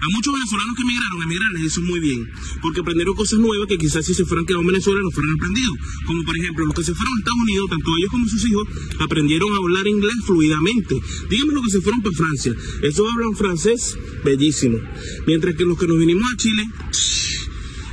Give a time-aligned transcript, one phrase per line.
[0.00, 2.30] A muchos venezolanos que emigraron, emigrar les hizo muy bien,
[2.62, 5.72] porque aprendieron cosas nuevas que quizás si se fueran quedado en Venezuela no fueran aprendido.
[6.06, 8.68] Como por ejemplo, los que se fueron a Estados Unidos, tanto ellos como sus hijos,
[9.00, 10.94] aprendieron a hablar inglés fluidamente.
[11.28, 12.54] Díganme los que se fueron para Francia.
[12.82, 14.78] Esos hablan francés bellísimo.
[15.26, 16.62] Mientras que los que nos vinimos a Chile,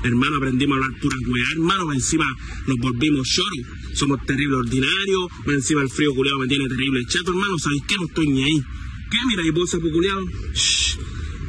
[0.04, 2.26] hermano, aprendimos a hablar pura weá, hermano, encima
[2.68, 3.66] nos volvimos choros.
[3.98, 7.96] Somos terrible ordinarios, encima el frío culiado me tiene terrible chato, hermano, ¿sabéis qué?
[7.96, 8.62] No estoy ni ahí.
[9.10, 9.18] ¿Qué?
[9.28, 10.22] Mira, y bolsa culiado.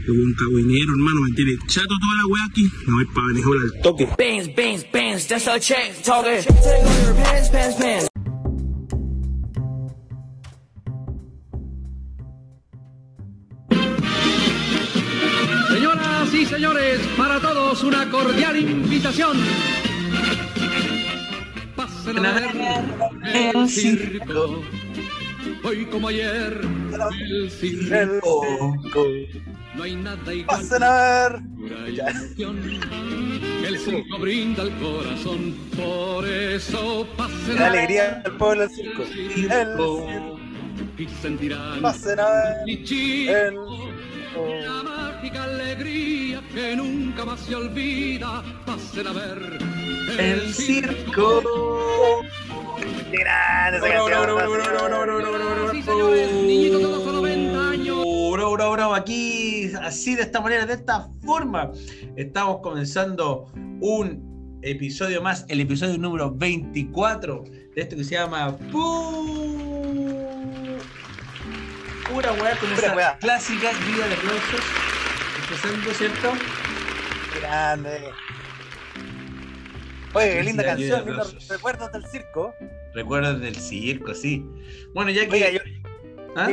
[0.08, 2.62] Hubo un cagüinero, hermano, me tiene chato toda la wea aquí.
[2.86, 4.04] Me voy para Venezuela al toque.
[4.16, 6.44] Bands, bands, bands, that's our chain talking.
[6.44, 8.08] Take off your pants, pants, pants.
[15.70, 19.36] Señoras y señores, para todos una cordial invitación.
[21.74, 24.62] Pasen a ver el circo.
[25.64, 26.60] Hoy como ayer,
[27.28, 28.42] el circo.
[29.76, 30.60] No hay nada igual.
[30.60, 31.42] Pasen a
[31.88, 32.58] ilusión.
[33.66, 39.02] El circo brinda al corazón, por eso pasen Qué a alegría al pueblo del circo.
[39.02, 40.08] el El circo.
[40.08, 40.40] circo.
[40.98, 42.68] Y sentirán Pasen a ver.
[42.68, 43.54] El
[44.64, 48.42] La mágica alegría que nunca más se olvida.
[48.64, 49.58] Pasen a ver
[50.18, 51.42] El circo.
[53.10, 54.86] Grande esa canción.
[58.36, 58.46] Los 90 años.
[58.52, 61.70] Bro, bro, bro, aquí, así de esta manera, de esta forma,
[62.16, 70.76] estamos comenzando un episodio más, el episodio número 24 de esto que se llama Pu-
[72.12, 73.18] Pura weá con Pura esa weá.
[73.18, 74.60] clásica guía de aplausos.
[75.42, 76.32] Empezando, ¿cierto?
[77.40, 78.00] Grande.
[80.14, 82.54] Oye, qué linda canción, lindos recuerdos del circo.
[82.94, 84.44] Recuerdas del circo, sí.
[84.94, 85.32] Bueno, ya que.
[85.34, 85.60] Oiga, yo,
[86.36, 86.46] ¿Ah?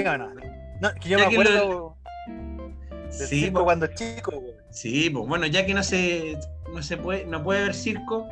[0.84, 4.32] No, que yo Ya me que acuerdo del Sí, circo po- cuando chico.
[4.40, 4.54] güey.
[4.72, 6.38] Sí, pues bueno, ya que no se,
[6.74, 8.28] no se puede, no puede haber circo,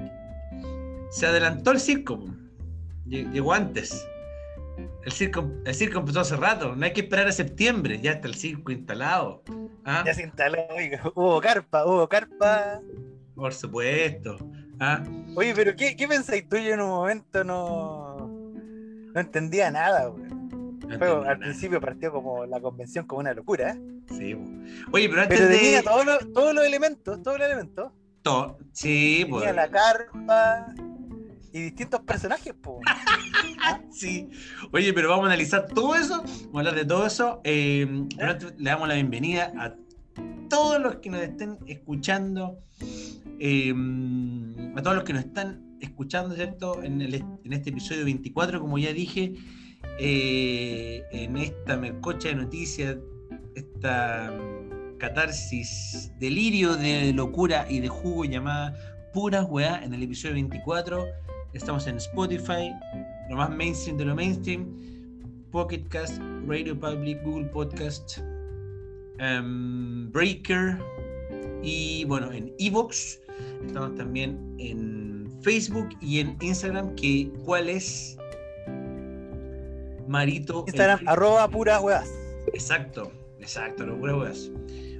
[1.12, 2.20] se adelantó el circo.
[2.20, 2.26] po.
[3.06, 4.08] Llegó antes.
[5.06, 8.28] El circo, el circo empezó hace rato, no hay que esperar a septiembre, ya está
[8.28, 9.44] el circo instalado.
[9.84, 10.04] ¿Ah?
[10.06, 12.80] Ya se instaló, oiga, hubo carpa, hubo carpa.
[13.36, 14.38] Por supuesto.
[14.80, 15.04] ¿Ah?
[15.36, 16.58] Oye, pero ¿qué, qué pensáis tú?
[16.58, 18.18] Yo en un momento no,
[19.14, 20.26] no entendía nada, güey.
[21.00, 21.38] No entendí al nada.
[21.40, 23.82] principio partió como la convención como una locura, ¿eh?
[24.10, 24.36] Sí.
[24.92, 25.82] Oye, pero antes Pero de.
[25.84, 27.92] todos los, todos los elementos, todos los elementos.
[28.22, 29.26] to- Sí.
[29.30, 30.68] Tenía la carpa
[31.54, 32.80] y distintos personajes, po.
[33.92, 34.30] Sí.
[34.72, 37.42] Oye, pero vamos a analizar todo eso, vamos a hablar de todo eso.
[37.44, 39.76] Eh, pero le damos la bienvenida a
[40.50, 42.60] todos los que nos estén escuchando,
[43.40, 43.74] eh,
[44.76, 46.84] a todos los que nos están escuchando, ¿cierto?
[46.84, 49.34] En, el- en este episodio 24, como ya dije,
[50.00, 52.98] eh, en esta mercocha de noticias,
[53.56, 54.34] esta
[54.98, 58.76] catarsis, delirio de locura y de jugo llamada
[59.14, 61.06] Puras Weá en el episodio 24.
[61.54, 62.72] Estamos en Spotify,
[63.30, 64.68] lo más mainstream de lo mainstream,
[65.52, 68.20] Pocket Cast, Radio Public, Google Podcast,
[69.18, 70.78] em, Breaker
[71.62, 73.20] y bueno, en Evox.
[73.66, 78.18] Estamos también en Facebook y en Instagram, que ¿cuál es?
[80.12, 80.64] Marito.
[80.68, 81.12] el Instagram, Friki.
[81.12, 82.10] arroba puras weas.
[82.54, 84.52] Exacto, exacto, los huevos.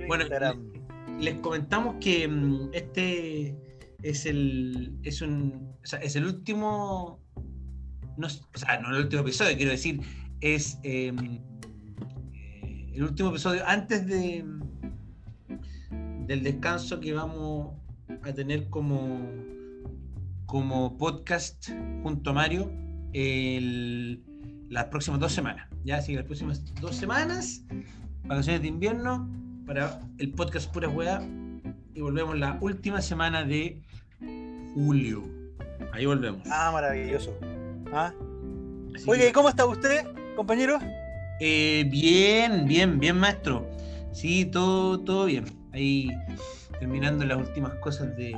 [0.08, 0.72] Bueno, Instagram.
[1.20, 3.56] Les comentamos que mm, este
[4.02, 7.20] es el es un o sea, es el último
[8.18, 10.02] no, o sea, no el último episodio, quiero decir,
[10.42, 11.14] es eh,
[12.64, 14.44] eh, el último episodio antes de
[16.28, 17.76] del descanso que vamos
[18.24, 19.30] a tener como
[20.46, 21.70] como podcast
[22.04, 22.72] junto a Mario
[23.14, 24.24] el-
[24.72, 25.68] las próximas dos semanas.
[25.84, 27.62] Ya, así que las próximas dos semanas,
[28.24, 29.30] vacaciones de invierno,
[29.68, 31.22] para el podcast Pura Hueá.
[31.94, 33.82] Y volvemos la última semana de
[34.74, 35.24] julio.
[35.92, 36.42] Ahí volvemos.
[36.50, 37.38] Ah, maravilloso.
[37.94, 38.14] Ah.
[39.08, 40.06] Oye, que, ¿cómo está usted,
[40.36, 40.80] compañero?
[41.42, 43.68] eh, bien, bien, bien, maestro.
[44.14, 45.46] Sí, todo, todo bien.
[45.74, 46.10] Ahí
[46.80, 48.34] terminando las últimas cosas de,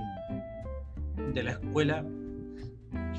[1.33, 2.03] de la escuela.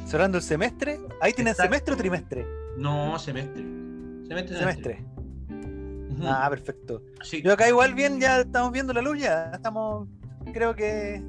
[0.06, 0.98] ¿Cerrando el semestre?
[1.20, 1.70] ¿Ahí tienen Exacto.
[1.70, 2.63] semestre o trimestre?
[2.76, 3.62] No, semestre.
[4.26, 5.04] Semestre, Semestre.
[6.22, 7.02] Ah, perfecto.
[7.22, 7.42] Sí.
[7.42, 10.08] Yo acá igual bien, ya estamos viendo la luz, ya estamos,
[10.52, 11.22] creo que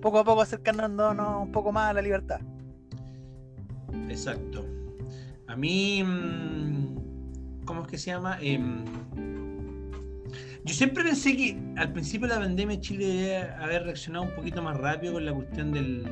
[0.00, 2.40] poco a poco acercándonos un poco más a la libertad.
[4.08, 4.64] Exacto.
[5.46, 8.38] A mí, mm, ¿cómo es que se llama?
[8.40, 8.84] Em,
[10.64, 14.62] yo siempre pensé que al principio de la pandemia Chile debía haber reaccionado un poquito
[14.62, 16.04] más rápido con la cuestión del,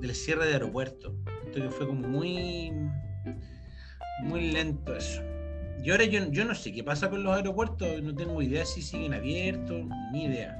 [0.00, 1.12] del cierre de aeropuertos.
[1.44, 2.72] Esto que fue como muy,
[4.22, 5.22] muy lento eso.
[5.82, 8.82] Y ahora yo, yo no sé qué pasa con los aeropuertos, no tengo idea si
[8.82, 9.82] siguen abiertos,
[10.12, 10.56] ni idea.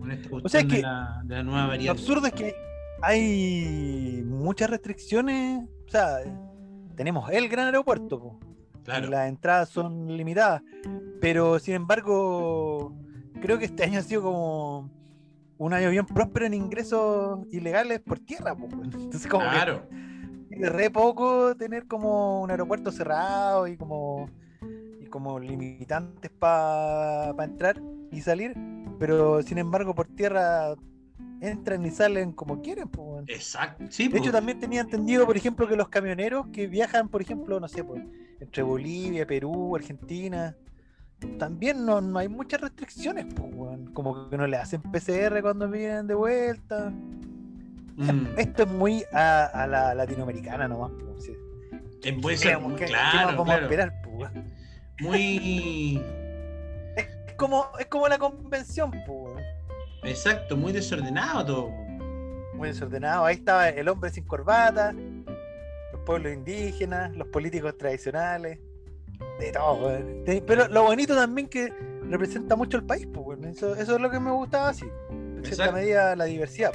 [0.00, 1.90] Con esta sea, cuestión es de, que la, de la nueva Lo variante.
[2.00, 2.54] absurdo es que
[3.02, 5.62] hay muchas restricciones.
[5.86, 6.18] O sea,
[6.96, 8.40] tenemos el gran aeropuerto, po,
[8.84, 9.08] Claro.
[9.08, 10.62] las entradas son limitadas.
[11.20, 12.94] Pero sin embargo,
[13.40, 14.90] creo que este año ha sido como
[15.56, 18.54] un año bien próspero en ingresos ilegales por tierra.
[18.56, 18.66] po.
[18.82, 19.56] Entonces, como que
[20.58, 24.28] De re poco tener como un aeropuerto cerrado y como
[25.00, 27.80] y como limitantes para entrar
[28.10, 28.54] y salir,
[28.98, 30.74] pero sin embargo por tierra
[31.40, 32.88] entran y salen como quieren.
[32.88, 33.24] pues.
[33.28, 33.84] Exacto.
[33.90, 37.60] Sí, De hecho, también tenía entendido, por ejemplo, que los camioneros que viajan, por ejemplo,
[37.60, 38.02] no sé, pues,
[38.40, 40.56] entre Bolivia, Perú, Argentina,
[41.38, 46.06] también no, no hay muchas restricciones, pues, como que no le hacen PCR cuando vienen
[46.06, 46.92] de vuelta.
[47.96, 48.38] Mm.
[48.38, 50.90] Esto es muy a, a la latinoamericana nomás.
[51.00, 51.36] pues, sí.
[52.20, 54.30] Puede ser Creemos muy que- ¿qué claro, vamos a esperar, pues?
[55.00, 56.02] Muy.
[56.96, 59.44] Es como, es como la convención, pues.
[60.04, 61.70] Exacto, muy desordenado todo.
[62.54, 63.24] muy desordenado.
[63.24, 68.60] Ahí estaba el hombre sin corbata, los pueblos indígenas, los políticos tradicionales,
[69.40, 69.88] de todo.
[69.88, 71.72] De- Pero lo bonito también que
[72.08, 74.86] representa mucho el país, pues, eso, eso es lo que me gustaba así.
[75.10, 76.72] En cierta medida la diversidad.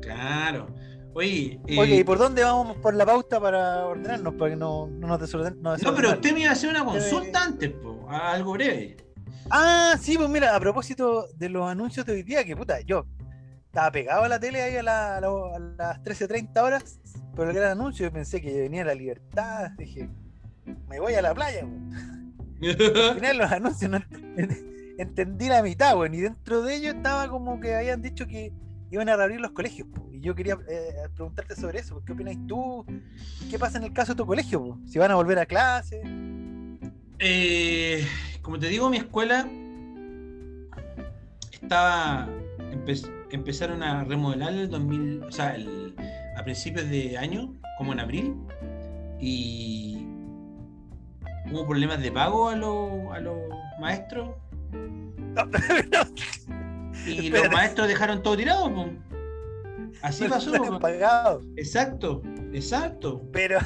[0.00, 0.68] Claro.
[1.12, 4.34] Oye, eh, Oye, ¿y por dónde vamos por la pauta para ordenarnos?
[4.34, 6.84] Para que no, no nos desorden, no no, pero usted me iba a hacer una
[6.84, 8.96] consulta antes, po, algo breve.
[9.50, 13.04] Ah, sí, pues mira, a propósito de los anuncios de hoy día, que puta, yo
[13.66, 17.00] estaba pegado a la tele ahí a, la- a la- a las 13.30 horas
[17.34, 19.70] por el gran anuncio y pensé que venía la libertad.
[19.76, 20.08] Dije,
[20.88, 21.66] me voy a la playa.
[22.62, 23.98] Al final los anuncios no
[24.98, 28.52] entendí la mitad, weón, y dentro de ellos estaba como que habían dicho que
[28.90, 29.88] iban a reabrir los colegios.
[29.88, 32.84] po, Y yo quería eh, preguntarte sobre eso, ¿qué opinas tú?
[33.50, 34.60] ¿Qué pasa en el caso de tu colegio?
[34.62, 34.78] po?
[34.86, 36.02] Si van a volver a clase.
[37.18, 38.06] Eh,
[38.42, 39.46] como te digo, mi escuela
[41.52, 42.28] estaba.
[42.72, 45.94] empe- empezaron a remodelar el 2000, o sea, el-
[46.36, 48.34] a principios de año, como en abril,
[49.20, 50.04] y
[51.52, 53.36] hubo problemas de pago a, los- a los
[53.80, 54.30] maestros,
[54.72, 56.59] No, no,
[57.06, 57.44] y Espérate.
[57.48, 58.72] los maestros dejaron todo tirado.
[58.74, 58.86] po.
[60.02, 60.52] Así no pasó.
[60.52, 60.78] po.
[60.78, 63.22] pagados, Exacto, exacto.
[63.32, 63.58] pero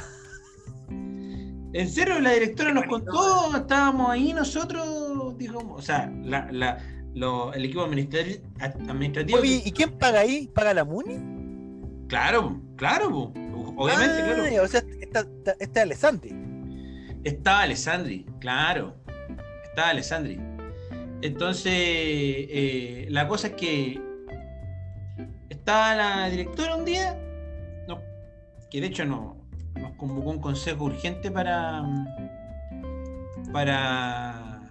[1.73, 6.79] En serio, la directora nos contó, estábamos ahí nosotros, dijo, o sea, la, la-
[7.15, 9.39] lo- el equipo administrati- administrativo.
[9.41, 10.49] Oye, ¿y quién paga ahí?
[10.55, 12.07] ¿Paga la MUNI?
[12.09, 13.33] Claro, claro,
[13.77, 14.63] obviamente, Ah, claro.
[14.65, 16.33] O sea, está, está, está Alessandri.
[17.25, 18.95] Estaba Alessandri, claro.
[19.65, 20.39] Estaba Alessandri.
[21.25, 23.99] Entonces, eh, la cosa es que
[25.49, 27.19] estaba la directora un día,
[28.71, 29.39] que de hecho no,
[29.75, 31.83] nos convocó un consejo urgente para.
[33.55, 34.71] para.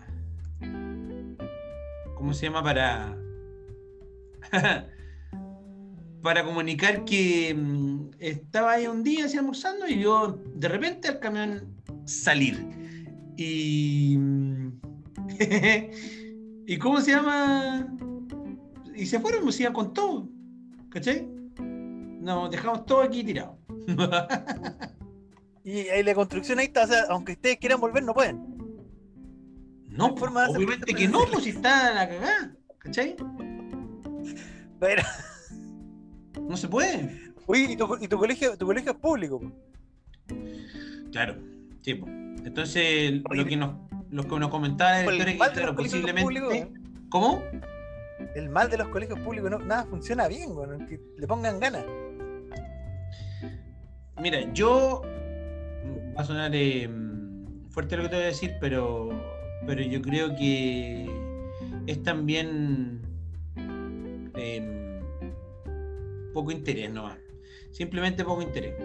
[2.14, 2.62] ¿Cómo se llama?
[2.62, 3.18] Para.
[6.22, 11.20] para comunicar que mm, estaba ahí un día así almorzando y vio de repente al
[11.20, 12.64] camión salir.
[13.38, 14.20] Y.
[16.66, 17.88] ¿Y cómo se llama?
[18.96, 20.30] Y se fueron, pues iban con todo.
[20.90, 21.28] ¿Cachai?
[21.60, 23.58] Nos dejamos todo aquí tirado.
[25.66, 26.84] Y ahí la construcción ahí está.
[26.84, 28.38] O sea, aunque ustedes quieran volver, no pueden.
[29.90, 32.56] No, hay forma obviamente que no, pues si está la cagada.
[32.80, 33.16] ¿Cachai?
[34.80, 35.04] Pero,
[36.50, 37.34] No se puede.
[37.46, 39.42] oye, ¿y tu, y tu colegio, tu colegio es público?
[41.12, 41.36] Claro,
[41.82, 42.12] sí, pues.
[42.44, 43.76] Entonces, Oye, lo que nos,
[44.14, 46.22] lo que nos comentaba el que, mal de los posiblemente.
[46.22, 46.54] públicos,
[47.10, 47.44] ¿Cómo?
[48.36, 51.84] El mal de los colegios públicos, no, nada funciona bien, weón, que le pongan ganas.
[54.22, 55.02] Mira, yo.
[56.16, 56.88] Va a sonar eh,
[57.70, 59.10] fuerte lo que te voy a decir, pero.
[59.66, 61.10] Pero yo creo que
[61.88, 63.02] es también.
[64.36, 65.02] eh,
[66.34, 67.18] poco interés nomás.
[67.72, 68.76] Simplemente poco interés.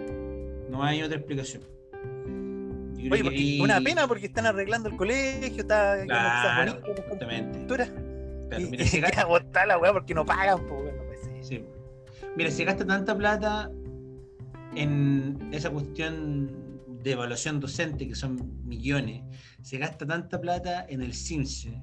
[0.69, 1.63] No hay otra explicación.
[3.11, 6.93] Oye, porque ahí- una pena porque están arreglando el colegio, está Claro, bonito,
[8.59, 11.63] y, mira, y se gasta- la weá porque no pagan, pues bueno, pues sí.
[12.35, 13.71] Mira, se gasta tanta plata
[14.75, 16.51] en esa cuestión
[17.03, 19.23] de evaluación docente, que son millones,
[19.61, 21.81] se gasta tanta plata en el CIMSE,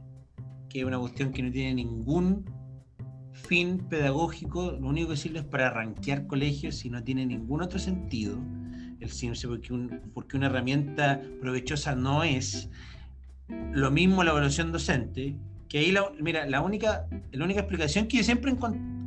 [0.69, 2.45] que es una cuestión que no tiene ningún
[3.33, 7.79] fin pedagógico, lo único que sirve es para rankear colegios y no tiene ningún otro
[7.79, 8.39] sentido
[9.01, 12.69] el CIMSE, porque, un- porque una herramienta provechosa no es.
[13.73, 15.37] Lo mismo la evaluación docente,
[15.69, 18.53] que ahí la, mira, la única, la única explicación que yo siempre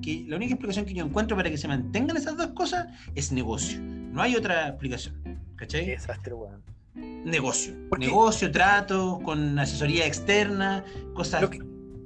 [0.02, 3.32] que la única explicación que yo encuentro para que se mantengan esas dos cosas es
[3.34, 3.80] negocio.
[3.82, 5.16] No hay otra explicación.
[5.24, 5.86] Qué ¿Cachai?
[5.88, 6.62] desastre, weón.
[6.96, 7.74] negocio.
[7.98, 11.60] Negocio, trato, con asesoría externa, cosas que-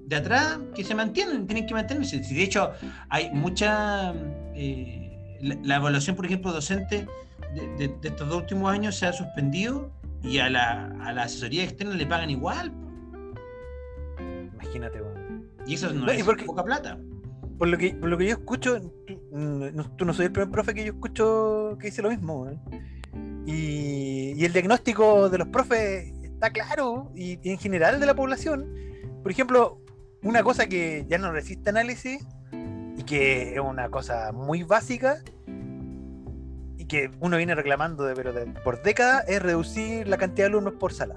[0.08, 2.18] de atrás que se mantienen, tienen que mantenerse.
[2.20, 2.72] De hecho
[3.10, 4.13] hay mucha...
[4.56, 7.06] eh, la, la evaluación, por ejemplo, docente
[7.55, 9.91] de, de- de estos dos últimos años se ha suspendido
[10.22, 12.72] y a la, a la asesoría externa le pagan igual.
[14.53, 15.50] Imagínate, weón.
[15.65, 16.98] Y eso no, No, es porque- poca plata.
[17.57, 20.50] Por lo que, por lo que yo escucho, tú no, tú no soy el primer
[20.50, 22.50] profe que yo escucho que dice lo mismo.
[23.45, 28.15] Y, y el diagnóstico de los profes está claro, y, y en general de la
[28.15, 28.67] población.
[29.22, 29.79] Por ejemplo,
[30.24, 32.25] una cosa que ya no resiste análisis
[32.98, 35.19] y que es una cosa muy básica
[36.94, 40.76] que uno viene reclamando de, pero de- por décadas es reducir la cantidad de alumnos
[40.76, 41.16] por sala.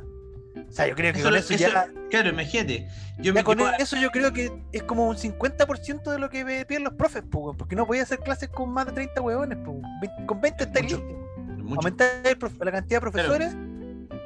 [0.68, 2.88] O sea, yo creo que Eso, con eso, eso- ya, claro, imagínate.
[3.18, 6.30] Yo ya me con yo- eso yo creo que es como un 50% de lo
[6.30, 9.58] que piden los profes, pues, porque no podía hacer clases con más de 30 huevones,
[9.62, 10.96] pues, con 20 estáis Mucho.
[10.96, 11.16] listos.
[11.62, 11.80] mucho.
[11.80, 12.08] Aumentar
[12.60, 13.54] la cantidad de profesores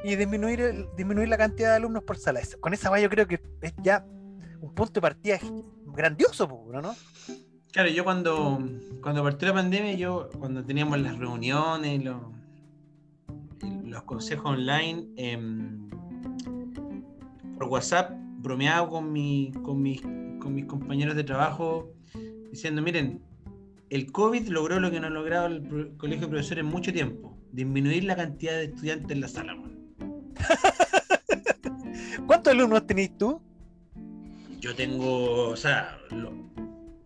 [0.05, 2.39] y disminuir, el- disminuir la cantidad de alumnos por sala.
[2.39, 4.05] Eso- con esa va yo creo que es ya
[4.61, 5.39] un punto de partida
[5.87, 6.95] grandioso, pues, ¿no?
[7.73, 8.59] Claro, yo cuando,
[9.01, 12.17] cuando partió la pandemia, yo cuando teníamos las reuniones, los,
[13.85, 15.89] los consejos online, em,
[17.57, 21.93] por WhatsApp, bromeado con, mi, con, mis, con mis compañeros de trabajo,
[22.51, 23.23] diciendo, miren,
[23.91, 27.37] el COVID logró lo que no ha logrado el colegio de profesores en mucho tiempo,
[27.53, 29.55] disminuir la cantidad de estudiantes en la sala.
[29.55, 29.79] weón".
[32.27, 33.41] ¿Cuántos alumnos tenéis tú?
[34.61, 36.33] Yo tengo, o sea, lo-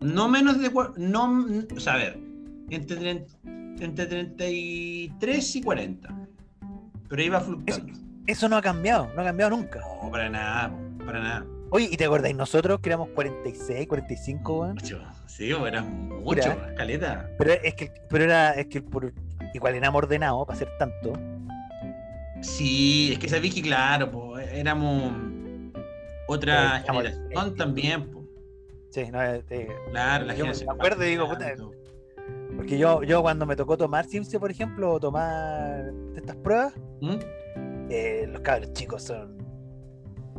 [0.05, 1.45] no menos de, no,
[1.75, 2.19] o sea, a ver,
[2.69, 3.25] entre,
[3.79, 6.27] entre 33 y 40.
[7.09, 7.93] Pero iba fluctuando.
[8.27, 9.79] Eso no ha cambiado, no ha cambiado nunca.
[9.79, 10.71] No, para nada,
[11.05, 11.45] para nada.
[11.71, 14.75] Oye, ¿y te acordáis nosotros que éramos 46, 45, weón?
[14.75, 16.75] Mucho, sí, era mucho, Pura.
[16.75, 17.29] caleta.
[17.37, 19.11] Pero es que, pero era, es que por,
[19.53, 21.13] igual éramos ordenados para hacer tanto.
[22.41, 25.13] Sí, es que sabéis que, claro, po, éramos
[26.27, 28.24] otra generación también, po.
[28.95, 29.43] Sí, no, eh,
[29.91, 31.53] Claro, la Yo me acuerdo y digo, puta,
[32.55, 37.17] porque yo, yo cuando me tocó tomar Simse, por ejemplo, o tomar estas pruebas, ¿Mm?
[37.89, 39.37] eh, los cabros chicos son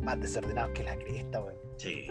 [0.01, 1.55] más desordenados que la cresta, weón.
[1.77, 2.07] Sí,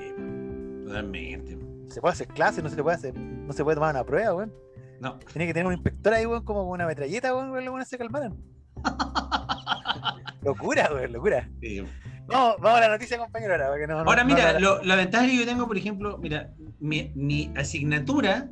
[0.85, 1.59] totalmente.
[1.89, 4.55] Se puede hacer clase, no se puede hacer, no se puede tomar una prueba, weón.
[5.01, 7.99] No, Tiene que tener un inspector ahí, weón, como una metralleta, weón, los weones se
[7.99, 8.37] calmaran.
[10.43, 11.51] locura, weón, locura.
[11.61, 11.85] sí.
[12.29, 14.97] Vamos, vamos a la noticia, compañero, ahora, no- no- Ahora no mira, la- lo- la
[14.97, 18.49] ventaja que yo tengo, por ejemplo, mira, mi, mi asignatura,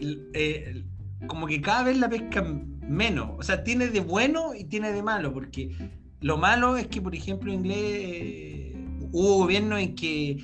[0.00, 0.84] eh,
[1.26, 2.42] como que cada vez la pesca
[2.88, 3.30] menos.
[3.38, 5.76] O sea, tiene de bueno y tiene de malo, porque
[6.20, 8.76] lo malo es que, por ejemplo, inglés, eh,
[9.12, 10.38] hubo gobiernos en que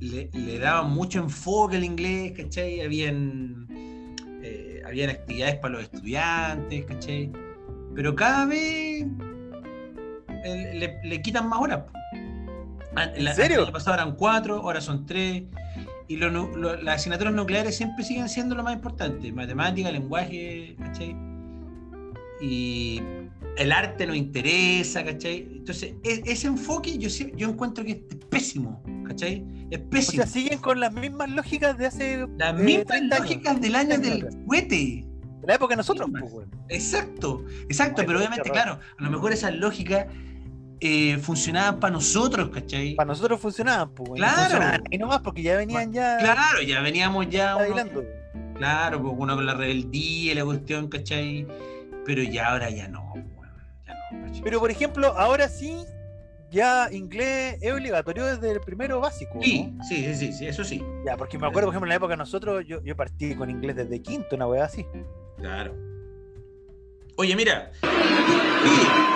[0.00, 2.80] le, le daban mucho enfoque al inglés, ¿cachai?
[2.80, 3.66] Habían,
[4.42, 7.30] eh, habían actividades para los estudiantes, ¿cachai?
[7.94, 8.93] Pero cada vez
[10.44, 11.84] el- le, le quitan más horas.
[12.96, 13.58] Ah, ¿En la- serio?
[13.58, 15.44] El año pasado eran cuatro, ahora son tres.
[16.06, 16.28] Y lo
[16.82, 19.32] las asignaturas nucleares siempre siguen siendo lo más importante.
[19.32, 21.16] Matemática, lenguaje, ¿cachai?
[22.40, 23.00] Y
[23.56, 25.48] el arte nos interesa, ¿cachai?
[25.50, 29.44] Entonces, e- ese enfoque yo, yo encuentro que es pésimo, ¿cachai?
[29.70, 30.22] Es O pésimo.
[30.24, 33.28] sea, siguen con las mismas lógicas de hace Las mismas 30 años.
[33.30, 34.74] lógicas del año 30 del cohete.
[35.40, 36.32] de la época de nosotros, pues.
[36.68, 40.06] Exacto, exacto, pero obviamente, claro, a lo mejor esas lógicas
[40.80, 42.94] eh, funcionaban para nosotros, ¿cachai?
[42.94, 44.16] Para nosotros funcionaban, pues, weón.
[44.18, 44.40] y Claro.
[44.42, 47.56] funcionaban ahí nomás porque ya venían ya Claro, ya veníamos ya.
[47.56, 48.04] uno- bailando.
[48.56, 51.46] claro, pues uno con la rebeldía y la cuestión, ¿cachai?
[52.04, 53.52] Pero ya ahora ya no, pues, bueno,
[53.86, 54.42] ya no, ¿cachai?
[54.42, 55.84] Pero por ejemplo, ahora sí,
[56.50, 59.38] ya inglés es obligatorio desde el primero básico.
[59.42, 59.82] Sí, ¿no?
[59.84, 62.12] sí, sí, sí, sí, eso sí, Ya, porque me acuerdo, por ejemplo, en la época
[62.12, 64.84] de nosotros, yo, yo partí con inglés desde quinto, una weá así.
[65.38, 65.74] claro.
[67.16, 67.70] Oye, mira.
[68.64, 69.13] Oye,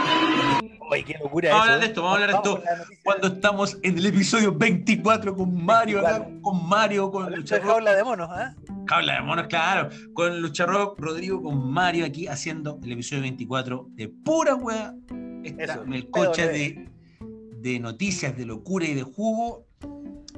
[0.91, 2.63] Oye, qué locura Vamos a hablar de esto, vamos a hablar de esto.
[3.05, 6.43] cuando estamos en el episodio 24 con Mario, acá, 24.
[6.43, 8.55] con Mario, con Lucha jaula de monos, ¿ah?
[8.89, 9.91] Habla de monos, claro.
[10.15, 14.95] Con Lucha Rock, Rodrigo, con Mario aquí haciendo el episodio 24 de pura wea.
[15.45, 16.89] Esta Eso, melcocha de,
[17.21, 19.67] de noticias, de locura y de jugo.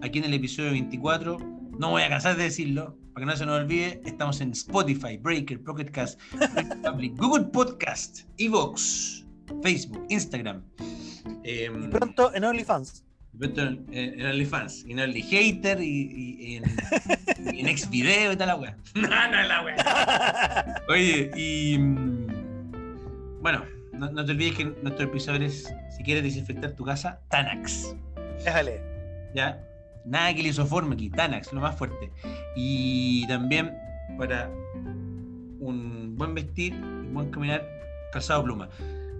[0.03, 1.39] Aquí en el episodio 24.
[1.79, 4.03] No voy a cansar de decirlo, para que no se nos olvide.
[4.05, 6.21] Estamos en Spotify, Breaker, Pocket Cast,
[7.17, 9.25] Google Podcast, Evox,
[9.63, 10.63] Facebook, Instagram.
[11.45, 13.05] Em, Y pronto en OnlyFans.
[13.39, 15.87] Pronto en, en OnlyFans y en Hater y,
[16.39, 16.65] y en,
[17.57, 18.77] y en Xvideo y tal la wea.
[18.95, 20.83] No, no es la wea.
[20.89, 21.79] Oye, y.
[21.79, 22.27] mm,
[23.41, 27.95] Bueno, no, no te olvides que nuestro episodio es: si quieres desinfectar tu casa, Tanax.
[28.45, 28.81] Déjale.
[29.35, 29.63] ¿Ya?
[30.05, 32.11] Nada que le isoforme aquí, Tanax, lo más fuerte.
[32.57, 33.75] Y también
[34.19, 34.51] para
[35.61, 37.65] un buen vestir, un buen caminar,
[38.13, 38.69] calzado pluma.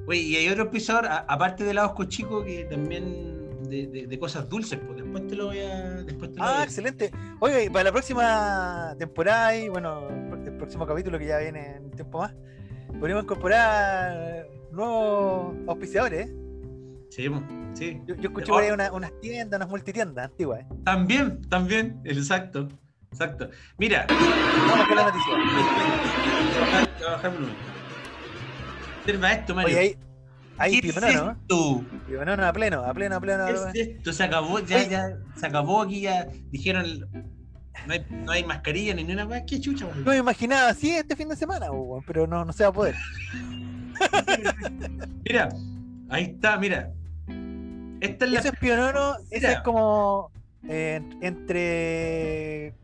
[0.07, 3.39] Oye, y hay otro auspiciador, aparte de Laos Chico, que también
[3.69, 6.03] de, de- de cosas dulces, pues después te lo voy a.
[6.03, 7.11] Después te lo voy Ah, a- excelente.
[7.39, 10.09] Oye, y para la próxima temporada y bueno,
[10.45, 12.35] el próximo capítulo que ya viene en un tiempo más,
[12.99, 16.29] podríamos incorporar nuevos auspiciadores.
[16.29, 16.35] ¿eh?
[17.11, 17.43] Sí, mo,
[17.75, 18.01] sí.
[18.07, 20.61] Yo, yo escuché por ahí una- unas tiendas, unas multitiendas antiguas.
[20.63, 20.67] ¿eh?
[20.85, 22.67] También, también, exacto.
[23.13, 23.51] Exacto.
[23.79, 24.07] Mira,
[24.67, 25.35] Vamos con la noticia.
[29.01, 29.77] Observa esto, Mario.
[29.77, 29.97] Oye, ahí,
[30.59, 30.93] ahí ¿Qué.
[32.07, 33.47] Pionono a pleno, a pleno, a pleno.
[33.73, 34.13] ¿Qué es esto?
[34.13, 34.89] Se acabó, ya, Oye.
[34.91, 37.09] ya, se acabó aquí, ya dijeron,
[37.87, 39.87] no hay, no hay mascarilla ni nada, weá, qué chucha.
[39.97, 41.69] Yo me imaginaba así este fin de semana,
[42.07, 42.95] pero no, no se va a poder.
[45.25, 45.49] Mira,
[46.09, 46.91] ahí está, mira.
[48.01, 48.41] Esta es la.
[48.41, 50.31] Ese es ese como
[50.67, 52.75] eh, entre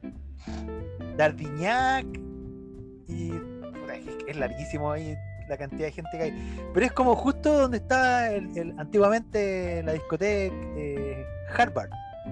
[1.17, 2.07] Dardignac
[3.09, 3.33] y.
[4.29, 5.17] Es larguísimo ahí
[5.49, 6.61] la cantidad de gente que hay.
[6.75, 11.25] Pero es como justo donde está el, el- antiguamente la discoteca eh,
[11.57, 11.91] Harvard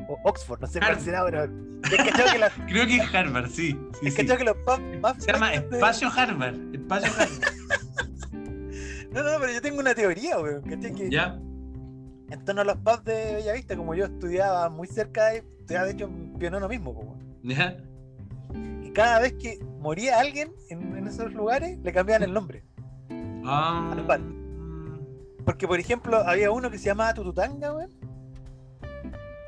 [0.09, 1.05] o Oxford, no sé cuál Harvard.
[1.05, 1.45] será, pero.
[1.85, 3.79] Es cachado que, la- Creo que es Harvard, sí.
[4.01, 4.27] sí, es sí.
[4.27, 4.57] que los
[5.01, 6.57] más Se llama de- Espacio Harvard.
[6.75, 7.55] Espacio Harvard.
[9.13, 10.63] No, no, pero yo tengo una teoría, weón.
[10.63, 10.93] ¿cachai?
[10.95, 11.39] Que ¿Ya?
[12.31, 15.93] en torno a los pubs de Bellavista, como yo estudiaba muy cerca de estudiaba de
[15.93, 17.23] hecho Pionono mismo, weón.
[17.45, 17.77] ¿Ya?
[18.83, 22.65] Y cada vez que moría alguien en, en esos lugares, le cambiaban el nombre.
[23.45, 24.21] Ah, Al bar.
[25.45, 27.91] Porque, por ejemplo, había uno que se llamaba Tututanga, weón.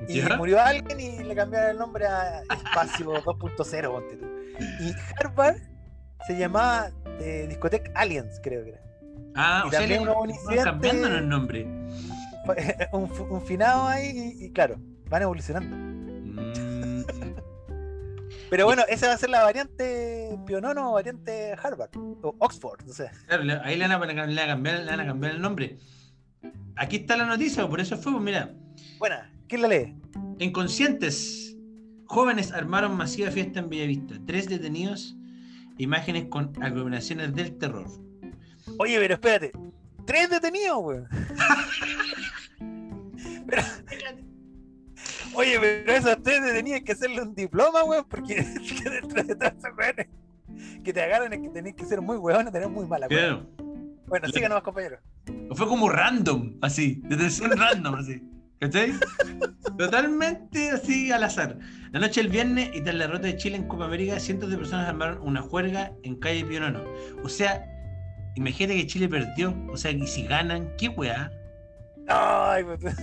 [0.08, 0.36] Y ¿Ya?
[0.36, 4.26] murió alguien y le cambiaron el nombre a Espacio 2.0, ponte tú.
[4.80, 5.56] Y Harvard
[6.26, 8.80] se llamaba eh, Discoteca Aliens, creo que era.
[9.34, 11.66] Ah, y o también un cambiándonos el nombre.
[12.44, 14.76] Fue un, finado ahí y, y claro,
[15.08, 15.95] van evolucionando.
[18.48, 22.92] Pero bueno, esa va a ser la variante Pionono o variante Harvard o Oxford, no
[22.92, 23.10] sé.
[23.26, 25.78] claro, ahí le van, a, le van a cambiar, le van a cambiar el nombre.
[26.76, 28.54] Aquí está la noticia, por eso fue, pues mira.
[28.98, 29.94] Buena, ¿quién la lee?
[30.38, 31.56] Inconscientes.
[32.06, 34.14] Jóvenes armaron masiva fiesta en Bellavista.
[34.26, 35.16] Tres detenidos.
[35.78, 37.86] Imágenes con aglomeraciones del terror.
[38.78, 39.52] Oye, pero espérate,
[40.06, 41.08] tres detenidos, weón.
[43.46, 43.62] Pero-
[45.34, 49.76] Oye, pero esos tres detenidos hay que hacerle un diploma, weón, porque de todos esos
[49.76, 50.06] weones
[50.84, 53.46] que te agarran es que tenés que ser muy weón, tener muy mala weón.
[53.56, 53.66] Claro.
[54.06, 55.00] Bueno, síganos, compañeros.
[55.50, 57.00] O fue como random, así.
[57.04, 58.22] Detención random, así.
[58.60, 58.94] ¿Cachai?
[59.76, 61.58] Totalmente así al azar.
[61.92, 64.56] La noche del viernes y tras la derrota de Chile en Copa América, cientos de
[64.56, 66.82] personas armaron una juerga en calle Pionono.
[67.22, 67.66] O sea,
[68.34, 69.54] imagínate que Chile perdió.
[69.68, 71.30] O sea, que si ganan, ¿qué weá?
[72.08, 72.96] Ay, pues,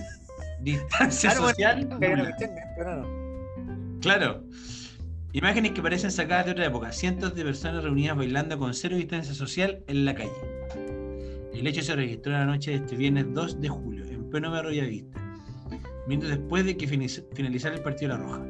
[0.64, 1.96] Distancia Árbol, social.
[2.00, 4.00] pero no.
[4.00, 4.44] Claro.
[5.32, 6.92] Imágenes que parecen sacadas de otra época.
[6.92, 10.30] Cientos de personas reunidas bailando con cero distancia social en la calle.
[11.52, 14.70] El hecho se registró la noche de este viernes 2 de julio, en pleno barrio
[14.70, 15.20] Bellavista,
[16.06, 18.46] minutos después de que finalizara el partido de la Roja.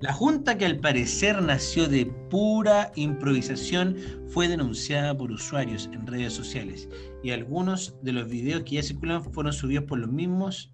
[0.00, 3.96] La junta, que al parecer nació de pura improvisación,
[4.28, 6.88] fue denunciada por usuarios en redes sociales
[7.22, 10.72] y algunos de los videos que ya circulan fueron subidos por los mismos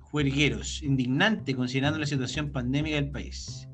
[0.00, 3.68] juergueros, indignante considerando la situación pandémica del país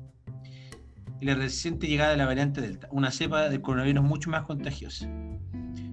[1.21, 5.09] y la reciente llegada de la variante Delta, una cepa de coronavirus mucho más contagiosa.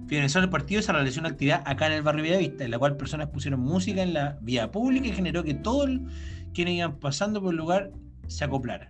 [0.07, 2.95] Finalizó el partido, se realizó una actividad acá en el barrio Bellavista, en la cual
[2.95, 5.89] personas pusieron música en la vía pública y generó que todos
[6.53, 7.91] quienes iban pasando por el lugar
[8.27, 8.87] se acoplaran.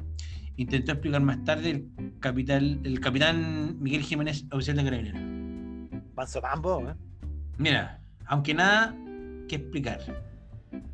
[0.57, 5.46] Intentó explicar más tarde el, capital, el capitán Miguel Jiménez, oficial de Carabineros.
[6.17, 6.95] Manso Campo, ¿eh?
[7.57, 8.93] Mira, aunque nada
[9.47, 9.99] que explicar.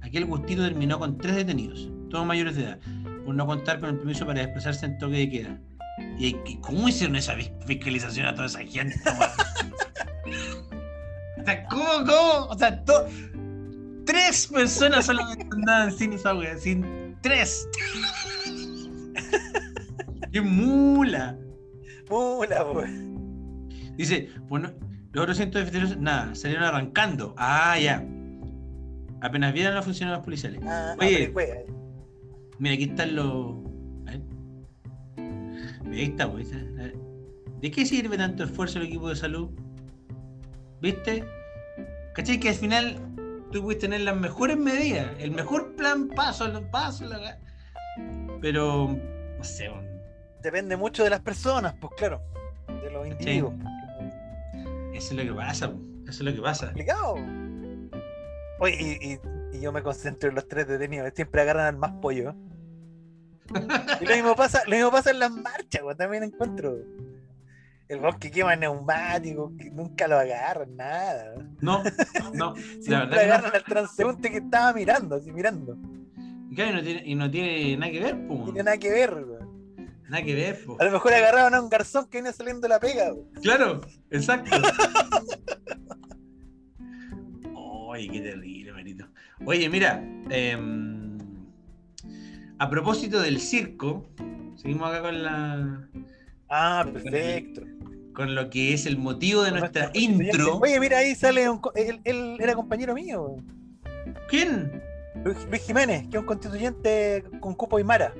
[0.01, 2.79] Aquel gustito terminó con tres detenidos, todos mayores de edad,
[3.25, 5.59] por no contar con el permiso para desplazarse en toque de queda.
[6.19, 8.95] ¿Y y cómo hicieron esa fis- fiscalización a toda esa gente?
[11.41, 12.45] o sea, ¿cómo, cómo?
[12.49, 13.07] O sea, to-
[14.05, 17.67] tres personas solamente andaban sin esa wea, sin tres.
[20.31, 21.37] ¡Qué mula!
[22.09, 23.69] Mula, weón.
[23.95, 24.71] Dice, bueno,
[25.13, 27.35] los otros cientos de festejos, nada, salieron arrancando.
[27.37, 28.03] Ah, ya.
[29.21, 30.59] Apenas vieron los funcionarios policiales.
[30.65, 31.27] Ah, Oye.
[31.27, 31.63] no, pero, wea,
[32.57, 33.55] Mira, aquí están los.
[34.07, 34.21] a ver.
[35.91, 36.51] Ahí está, pues.
[36.51, 39.51] ¿De qué sirve tanto esfuerzo el equipo de salud?
[40.81, 41.23] ¿Viste?
[42.15, 42.39] ¿Cachai?
[42.39, 42.97] Que al final
[43.51, 47.37] tú puedes tener las mejores medidas, el mejor plan paso a paso, la.
[48.41, 48.97] Pero,
[49.37, 49.69] no sé,
[50.41, 52.21] Depende mucho de las personas, pues claro.
[52.83, 53.53] De los individuos.
[55.03, 56.65] Eso es lo que pasa, eso es lo que pasa.
[56.67, 57.15] Complicado.
[58.59, 59.19] Oye, y, y-
[59.57, 61.11] y yo me concentro en los tres detenidos.
[61.15, 62.33] Siempre agarran al más pollo.
[64.01, 65.81] Y lo mismo pasa, lo mismo pasa en las marchas.
[65.97, 66.75] También encuentro.
[67.87, 71.35] El weón que quema neumáticos, que nunca lo agarran, nada.
[71.61, 71.83] No,
[72.33, 73.21] no, la Siempre no.
[73.33, 75.77] agarran al transeúnte que estaba mirando, así mirando.
[76.49, 78.77] Y claro, y no tiene, y no tiene nada que ver, po, No tiene nada
[78.77, 79.17] que ver.
[80.13, 80.77] Nada que ver, po.
[80.79, 83.31] A lo mejor agarraban a un garzón que venía saliendo de la pega, weón.
[83.41, 84.51] Claro, exacto.
[87.55, 89.07] Oye, qué terrible, Marito.
[89.43, 91.17] Oye, mira, em,
[92.59, 94.05] a propósito del circo,
[94.55, 95.89] seguimos acá con la
[96.47, 97.63] Ah, perfecto.
[98.13, 100.59] con lo que es el motivo de Con nuestra intro.
[100.59, 101.59] Oye, mira, ahí sale un.
[101.73, 103.37] Él, él era compañero mío.
[104.29, 104.79] ¿Quién?
[105.23, 108.13] Luis, Luis Jiménez, que es un constituyente con cupo y mara.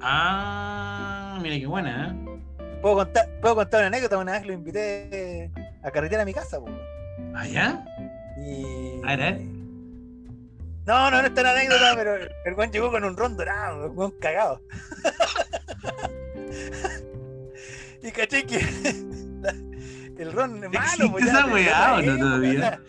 [0.00, 2.14] Ah, mira qué buena, ¿eh?
[2.82, 4.18] ¿Puedo contar, puedo contar una anécdota.
[4.18, 5.50] Una vez lo invité
[5.82, 6.78] a carretera a mi casa, weón.
[7.34, 7.84] ¿Allá?
[8.38, 9.00] Y.
[9.04, 9.40] A ver.
[10.86, 14.12] No, no, no está la anécdota, pero el weón llegó con un ron dorado, weón
[14.20, 14.60] cagado.
[18.02, 18.58] y caché que
[20.18, 22.80] el ron es malo, ¿Existe pues ya, weá ya no todavía?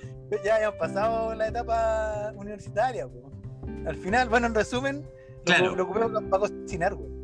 [0.43, 3.23] Ya, ya pasado la etapa universitaria, pues.
[3.87, 5.07] Al final, bueno, en resumen,
[5.47, 5.75] Claro.
[5.75, 7.17] lo, ocupé para cocinar, weón.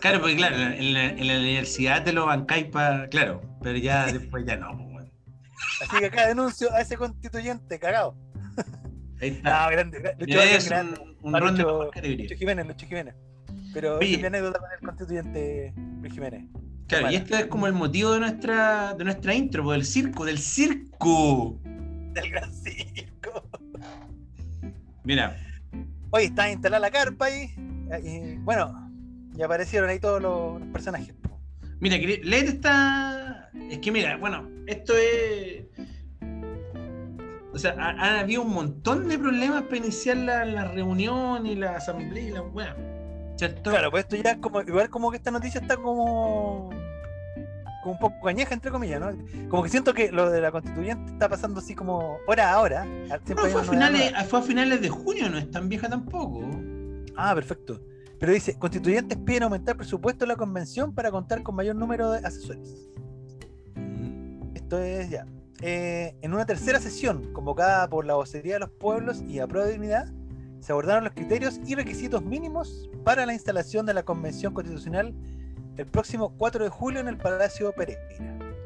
[0.00, 3.08] Claro, porque claro, en la, en la universidad te lo bancáis para.
[3.08, 5.12] Claro, pero ya después ya no, pues, weón.
[5.82, 8.16] Así que acá denuncio a ese constituyente cagado.
[9.20, 9.64] Ahí está.
[9.64, 11.00] No, grande, gra- Lucho es grande.
[11.22, 12.24] un, un ron de Lucho- mejor categoría.
[12.24, 13.14] Lucho Jiménez, Lucho Jiménez.
[13.72, 14.12] Pero Oye.
[14.14, 16.44] es mi anécdota con el constituyente Luis Jiménez.
[16.86, 20.24] Claro, y esto es como el motivo de nuestra, de nuestra intro, pues, del circo,
[20.24, 21.58] del circo.
[21.64, 23.48] Del gran circo.
[25.04, 25.36] Mira,
[26.16, 27.52] Oye, está instalada la carpa ahí.
[28.04, 28.88] Y bueno,
[29.36, 31.12] y aparecieron ahí todos los, los personajes.
[31.80, 33.50] mira, léete esta.
[33.68, 35.66] Es que mira, bueno, esto es.
[37.52, 41.76] O sea, ha- habido un montón de problemas para iniciar la, la reunión y la
[41.76, 42.76] asamblea y la.
[43.36, 43.70] ¿Cierto?
[43.70, 46.70] Claro, pues esto ya es como, igual como que esta noticia está como,
[47.84, 49.10] como un poco cañeja, entre comillas, ¿no?
[49.50, 52.82] Como que siento que lo de la constituyente está pasando así como hora a hora.
[52.82, 56.40] Hay fue, a finales, fue a finales de junio, no es tan vieja tampoco.
[57.14, 57.80] Ah, perfecto.
[58.18, 62.26] Pero dice, constituyentes piden aumentar presupuesto de la convención para contar con mayor número de
[62.26, 62.88] asesores.
[64.54, 65.26] Esto es ya.
[65.60, 69.66] Eh, en una tercera sesión convocada por la vocería de los pueblos y a prueba
[69.66, 70.10] de dignidad,
[70.60, 75.14] se abordaron los criterios y requisitos mínimos para la instalación de la convención constitucional
[75.76, 78.02] el próximo 4 de julio en el Palacio Pereira.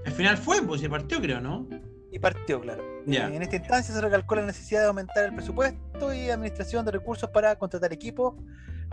[0.05, 1.67] Al final fue, pues se partió, creo, ¿no?
[2.11, 2.83] Y partió, claro.
[3.07, 3.29] Ya.
[3.29, 6.93] Eh, en esta instancia se recalcó la necesidad de aumentar el presupuesto y administración de
[6.93, 8.35] recursos para contratar equipos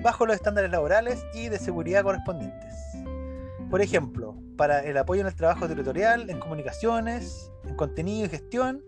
[0.02, 2.74] bajo los estándares laborales y de seguridad correspondientes.
[3.70, 8.84] Por ejemplo, para el apoyo en el trabajo territorial, en comunicaciones, en contenido y gestión,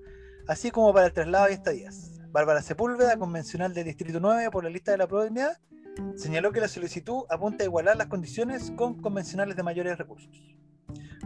[0.47, 2.19] así como para el traslado y estadías.
[2.31, 5.57] Bárbara Sepúlveda, convencional del Distrito 9 por la lista de la probabilidad,
[6.15, 10.29] señaló que la solicitud apunta a igualar las condiciones con convencionales de mayores recursos.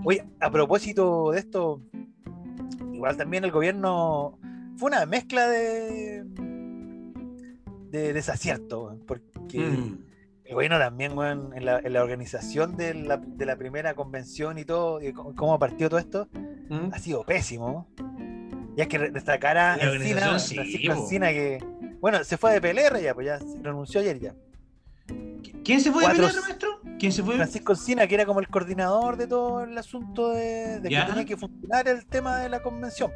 [0.04, 1.82] Oye, a propósito de esto,
[2.94, 4.38] igual también el gobierno
[4.78, 6.24] fue una mezcla de
[7.90, 9.98] de desacierto, porque Mm.
[10.46, 11.12] el gobierno también,
[11.54, 15.60] en la, en la organización de la, de la primera convención y todo, y cómo
[15.60, 16.30] partió todo esto,
[16.70, 16.94] Mm.
[16.94, 17.90] ha sido pésimo.
[18.78, 20.94] Y hay que re- destacar a La Encina, sí, Francisco.
[20.94, 21.60] Encina, que,
[22.00, 24.34] bueno, se fue de PLR ya, pues ya se renunció ayer ya.
[25.64, 26.70] ¿Quién se fue de Cuatro- pelear, maestro?
[27.00, 27.36] ¿Quién se fue?
[27.36, 31.06] Francisco Encina, que era como el coordinador de todo el asunto de, de que Ya.
[31.08, 33.12] tenía que funcionar el tema de la convención.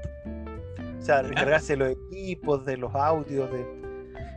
[0.99, 3.65] O sea, encargarse de los equipos, de los audios, de...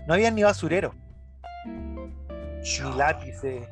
[0.06, 0.94] No había ni basurero,
[1.66, 3.66] ni lápices,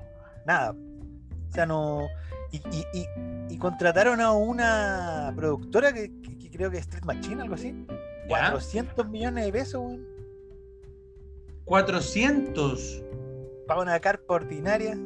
[0.46, 0.72] nada.
[0.72, 2.06] O sea, no...
[2.52, 3.06] Y, y- y-
[3.54, 7.74] y contrataron a una productora que, que- que creo que es Street Machine, algo así.
[8.28, 8.50] ¿Ya?
[8.50, 10.06] 400 millones de pesos, weón.
[11.64, 13.02] 400.
[13.66, 14.96] Para una carpa ordinaria.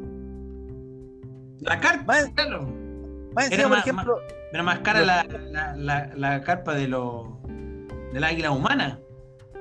[1.61, 2.63] La carpa, Más- claro.
[3.35, 4.19] Más Era encima, por más- ejemplo...
[4.53, 7.29] Era más cara la, la, la, la carpa de los
[8.13, 8.99] de la águila humana.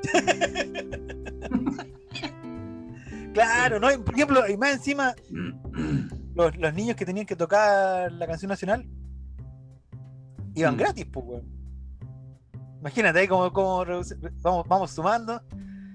[3.33, 3.87] Claro, ¿no?
[4.03, 5.13] Por ejemplo, y más encima,
[6.35, 8.85] los, los niños que tenían que tocar la canción nacional
[10.55, 10.77] iban Mm.
[10.77, 11.43] gratis, pues, weón.
[12.79, 13.85] Imagínate ahí como, como
[14.41, 15.41] vamos, vamos sumando.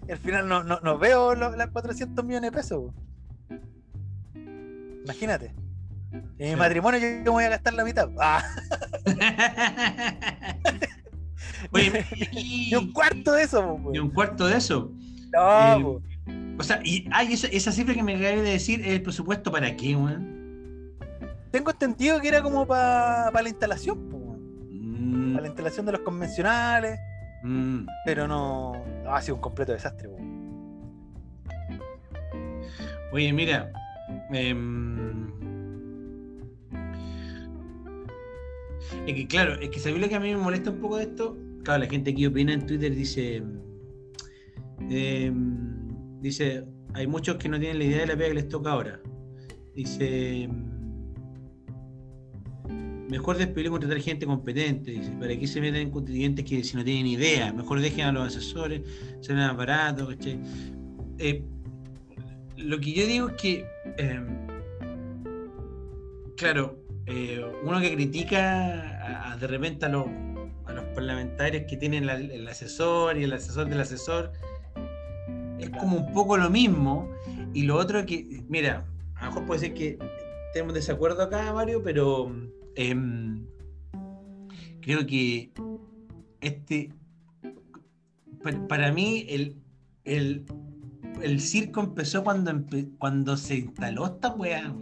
[0.08, 2.92] Y al final no, no, no veo los, las 400 millones de pesos.
[5.04, 5.54] Imagínate.
[6.12, 6.56] En mi Sí.
[6.56, 8.08] matrimonio yo, yo me voy a gastar la mitad.
[8.20, 8.42] Ah,
[11.72, 14.92] Oye, y, y un cuarto de eso, pues, y un cuarto de eso.
[15.32, 16.54] No, eh.
[16.58, 19.50] O sea, y ay, esa, esa cifra que me acabé de decir es el presupuesto
[19.50, 20.32] para qué, weón.
[21.50, 24.40] Tengo entendido que era como para la instalación, pues, weón.
[24.70, 26.98] Mm, Para la instalación de los convencionales.
[27.42, 27.86] mm.
[28.04, 28.72] Pero no,
[29.06, 30.08] ha sido un completo desastre.
[33.12, 33.70] Oye, mira.
[34.32, 35.24] em,
[39.06, 41.04] Es que claro, es que sabéis lo que a mí me molesta un poco de
[41.04, 41.36] esto.
[41.62, 43.42] Claro, la gente que opina en Twitter dice.
[44.90, 45.32] eh,
[46.20, 46.64] dice,
[46.94, 49.00] hay muchos que no tienen la idea de la pega que les toca ahora.
[49.74, 50.48] Dice.
[53.08, 54.90] Mejor despedir y contratar gente competente.
[54.92, 57.52] Dice, ¿para qué se meten en contribuyentes que si no tienen idea?
[57.52, 58.80] Mejor dejen a los asesores,
[59.20, 60.40] se más barato, ¿cachai?
[61.18, 61.42] Eh,
[62.56, 63.66] lo que yo digo es que.
[63.98, 64.20] eh,
[66.36, 70.06] claro, eh, uno que critica a- a de repente a los,
[70.66, 74.32] a los parlamentarios que tienen la- el asesor y el asesor del asesor
[75.58, 77.08] es como un poco lo mismo.
[77.52, 78.84] Y lo otro que, mira,
[79.16, 79.98] a lo mejor puede ser que
[80.52, 82.34] tenemos desacuerdo acá, Mario, pero
[82.76, 83.44] em,
[84.80, 85.52] creo que
[86.40, 86.92] este,
[88.42, 89.56] pa- para mí, el,
[90.04, 90.44] el,
[91.22, 94.74] el circo empezó cuando, empe- cuando se instaló esta weá,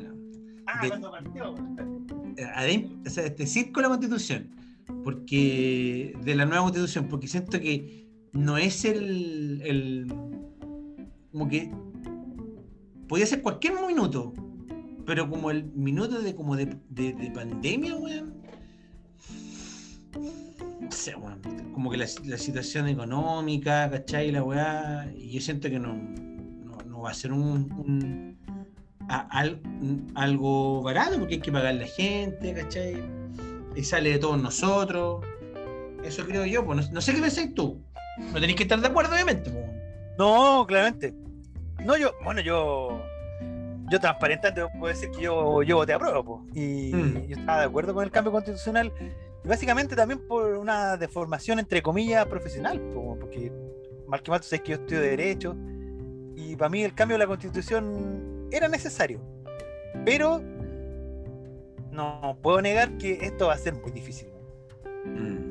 [0.67, 1.55] Ah, cuando partió.
[2.37, 4.51] eh, adem- o sea, este circo de la constitución,
[5.05, 10.07] porque de la nueva constitución, porque siento que no es el, el
[11.31, 11.71] como que
[13.09, 14.33] podía ser cualquier minuto,
[15.07, 18.43] pero como el minuto de como de, de- de pandemia, weón.
[20.81, 21.41] No sé, weón,
[21.73, 24.31] como que la, situación económica, ¿cachai?
[24.31, 25.95] La weá, y yo siento que no,
[26.87, 28.37] no, va a ser un,
[30.15, 33.03] algo barato porque hay que pagar la gente, ¿cachai?
[33.75, 35.25] Y sale de todos nosotros.
[36.05, 37.81] Eso creo yo, pues no, no sé qué pensáis tú.
[38.19, 39.51] No tenéis que estar de acuerdo, obviamente.
[39.51, 39.65] pues.
[40.19, 41.15] No, claramente.
[41.85, 43.03] No, yo, bueno, yo.
[43.93, 47.27] Yo transparente puedo decir que yo, yo voté a prueba, po, y Mm.
[47.27, 48.91] yo estaba de acuerdo con el cambio constitucional,
[49.45, 53.53] y básicamente también por una deformación, entre comillas, profesional, po, porque
[54.07, 55.55] mal que mal tú sabes que yo estudio Derecho,
[56.37, 59.21] y para mí el cambio de la constitución era necesario,
[60.07, 60.41] pero
[61.91, 64.29] no puedo negar que esto va a ser muy difícil.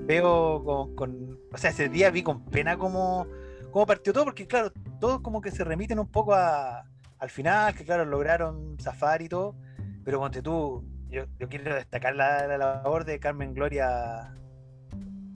[0.08, 3.28] veo con, con- o sea, ese día vi con pena cómo,
[3.70, 6.86] cómo partió todo, porque claro, todos como que se remiten un poco a,
[7.22, 9.56] al final, que claro, lograron zafar y todo,
[10.04, 14.34] pero ponte tú, yo, yo quiero destacar la, la labor de Carmen Gloria,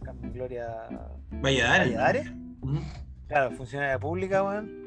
[0.04, 0.68] Carmen Gloria
[1.30, 1.88] Valladares.
[1.96, 2.32] Valladares,
[3.28, 4.84] claro, funcionaria pública, weón,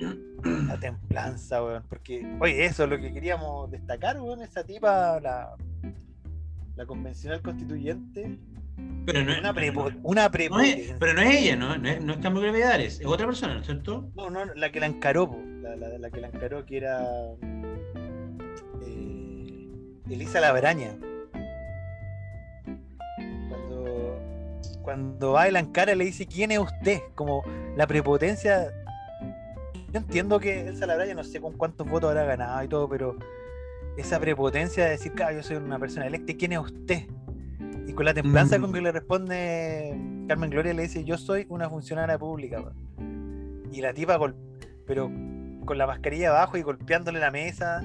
[0.66, 5.54] la templanza, weón, porque, oye, eso es lo que queríamos destacar, weón, esa tipa, la,
[6.74, 8.40] la convencional constituyente,
[9.06, 10.96] Pero no, una, no- prepo- no- una no es, prepotencia.
[10.98, 11.78] pero no es ella, ¿no?
[11.78, 14.10] No es, no es Cambio de Valladares, es otra persona, ¿no es cierto?
[14.16, 15.38] No, no, la que la encaró, po,
[15.76, 17.06] la, la- la que la encaró que era
[18.82, 19.68] eh,
[20.10, 20.96] Elisa Labraña.
[23.48, 24.18] Cuando,
[24.82, 27.42] cuando va y la encara le dice quién es usted, como
[27.76, 28.72] la prepotencia.
[29.92, 33.16] Yo entiendo que Elsa Labraña no sé con cuántos votos habrá ganado y todo, pero
[33.96, 37.04] esa prepotencia de decir, claro, yo soy una persona electa, ¿quién es usted?
[37.86, 38.60] Y con la templanza Mm.
[38.60, 42.62] con que le responde Carmen Gloria le dice, yo soy una funcionaria pública.
[42.62, 42.72] po".
[43.72, 44.18] Y la tipa,
[44.86, 45.10] pero
[45.68, 47.82] con la mascarilla abajo y golpeándole la mesa.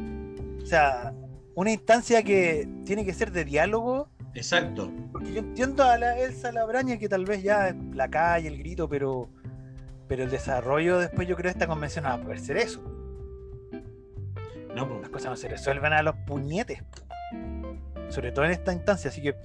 [0.61, 1.13] O sea,
[1.53, 4.07] una instancia que tiene que ser de diálogo.
[4.33, 4.89] Exacto.
[5.11, 8.57] Porque yo entiendo a la Elsa Labraña que tal vez ya es la calle, el
[8.57, 9.29] grito, pero,
[10.07, 12.81] pero el desarrollo después yo creo de esta convención no va a poder ser eso.
[14.73, 15.01] No, pues.
[15.01, 16.81] Las cosas no se resuelven a los puñetes.
[18.07, 19.09] Sobre todo en esta instancia.
[19.09, 19.35] Así que.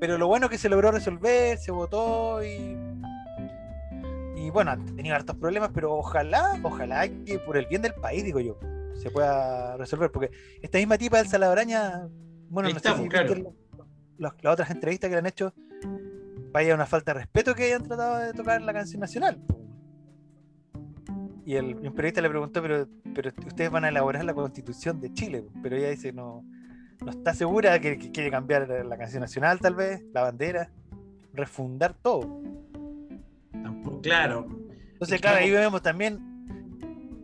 [0.00, 2.76] Pero lo bueno es que se logró resolver, se votó y.
[4.46, 8.22] Y bueno, han tenido hartos problemas, pero ojalá, ojalá que por el bien del país,
[8.22, 8.56] digo yo,
[8.94, 10.12] se pueda resolver.
[10.12, 10.30] Porque
[10.62, 12.06] esta misma tipa del Salabraña,
[12.48, 13.52] bueno, no sé si claro.
[14.18, 15.52] las otras entrevistas que le han hecho,
[16.52, 19.42] vaya una falta de respeto que hayan tratado de tocar la canción nacional.
[21.44, 25.44] Y el, periodista le preguntó, pero, pero ustedes van a elaborar la constitución de Chile,
[25.60, 26.44] pero ella dice, no,
[27.04, 30.70] no está segura, que, que quiere cambiar la canción nacional tal vez, la bandera,
[31.32, 32.40] refundar todo.
[34.02, 34.46] Claro.
[34.92, 36.20] Entonces, claro, ahí vemos también,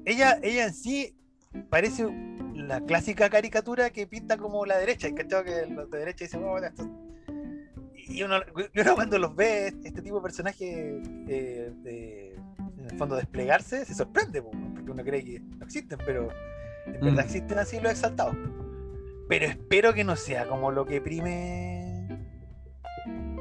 [0.04, 1.14] ella, ella en sí
[1.70, 2.06] parece
[2.54, 6.42] la clásica caricatura que pinta como la derecha, y cachado que los de derecha dicen,
[6.44, 6.88] "Oh, esto-".
[7.94, 8.40] y uno,
[8.74, 10.68] uno cuando los ve, este tipo de personajes
[11.28, 12.34] eh, de,
[12.78, 16.28] en el fondo desplegarse, se sorprende, po, porque uno cree que no existen, pero
[16.86, 17.04] en Mm.
[17.04, 18.36] verdad existen así los exaltados.
[19.28, 21.71] Pero espero que no sea como lo que prime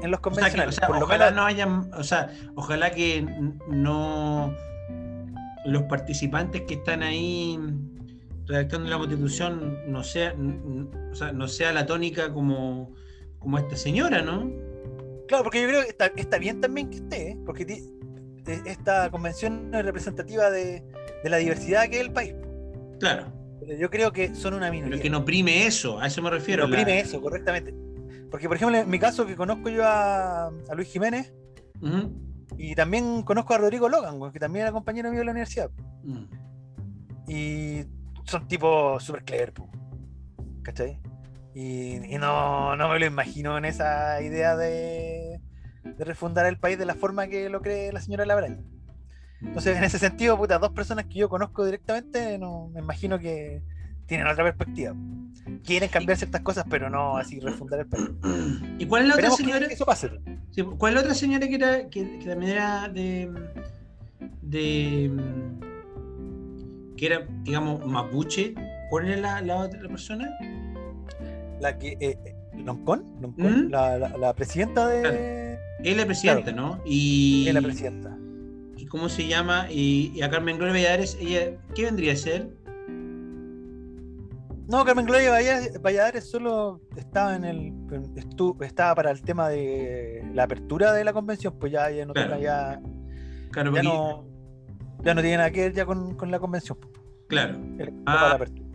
[0.02, 0.74] en los O sea, que, o convencionales.
[0.74, 3.24] sea, por lo ojalá menos- no hayan, o sea, ojalá que
[3.68, 4.54] no
[5.64, 7.58] los participantes que están ahí
[8.46, 10.34] redactando la constitución no sea,
[11.12, 12.92] o sea, no sea la tónica como,
[13.38, 14.50] como esta señora, ¿no?
[15.28, 17.38] Claro, porque yo creo que está, está bien también que esté, ¿eh?
[17.46, 17.88] porque ti-
[18.46, 20.82] e- esta convención es representativa de,
[21.22, 22.34] de la diversidad que es el país.
[22.98, 24.90] Claro, Pero yo creo que son una minoría.
[24.90, 26.64] pero que no prime eso, a eso me refiero.
[26.66, 27.72] no la- prime eso, correctamente.
[28.32, 31.34] Porque, por ejemplo, en mi caso, que conozco yo a, a Luis Jiménez
[31.82, 32.10] Ujú.
[32.56, 35.70] y también conozco a Rodrigo Logan, que también era compañero mío de la universidad.
[36.02, 36.24] Mm.
[37.28, 37.84] Y
[38.24, 39.52] son tipos súper clever,
[40.62, 40.98] ¿cachai?
[41.54, 45.38] Y, y no, no me lo imagino en esa idea de,
[45.84, 48.62] de refundar el país de la forma que lo cree la señora Labraña.
[49.42, 53.62] Entonces, en ese sentido, puta, dos personas que yo conozco directamente, no me imagino que
[54.12, 54.94] tienen otra perspectiva.
[55.64, 58.10] Quieren cambiar ciertas cosas, pero no así refundar el país.
[58.78, 59.66] ¿Y cuál es la otra señora?
[59.66, 60.10] que eso pase.
[60.50, 63.32] Sí, ¿Cuál es la otra señora que, era, que, que también era de.
[64.42, 65.10] de.
[66.96, 68.54] que era, digamos, mapuche?
[68.90, 70.28] ¿Cuál era la, la otra persona?
[71.60, 71.92] La que.
[72.00, 73.70] Eh, eh, Loncón, Loncón, ¿Mm?
[73.70, 75.58] la, la- la presidenta de.
[75.82, 76.80] Es la presidenta, ¿no?
[76.84, 77.46] Y.
[77.48, 78.16] Es la presidenta.
[78.76, 79.68] ¿Y cómo se llama?
[79.70, 82.50] Y, y a Carmen Gloria Valladares, ella, ¿qué vendría a ser?
[84.72, 87.72] No, Carmen Gloria Valla- Valladares solo estaba en el.
[88.16, 92.14] estu- estaba para el tema de la apertura de la convención, pues ya, ya no
[92.14, 92.40] Claro.
[92.40, 92.80] ya,
[93.50, 94.24] Claro, ya no.
[95.04, 96.78] Ya no tiene nada que ver ya con, con la convención.
[96.80, 96.90] pues,
[97.28, 97.58] claro.
[97.76, 98.68] para Ah, la apertura.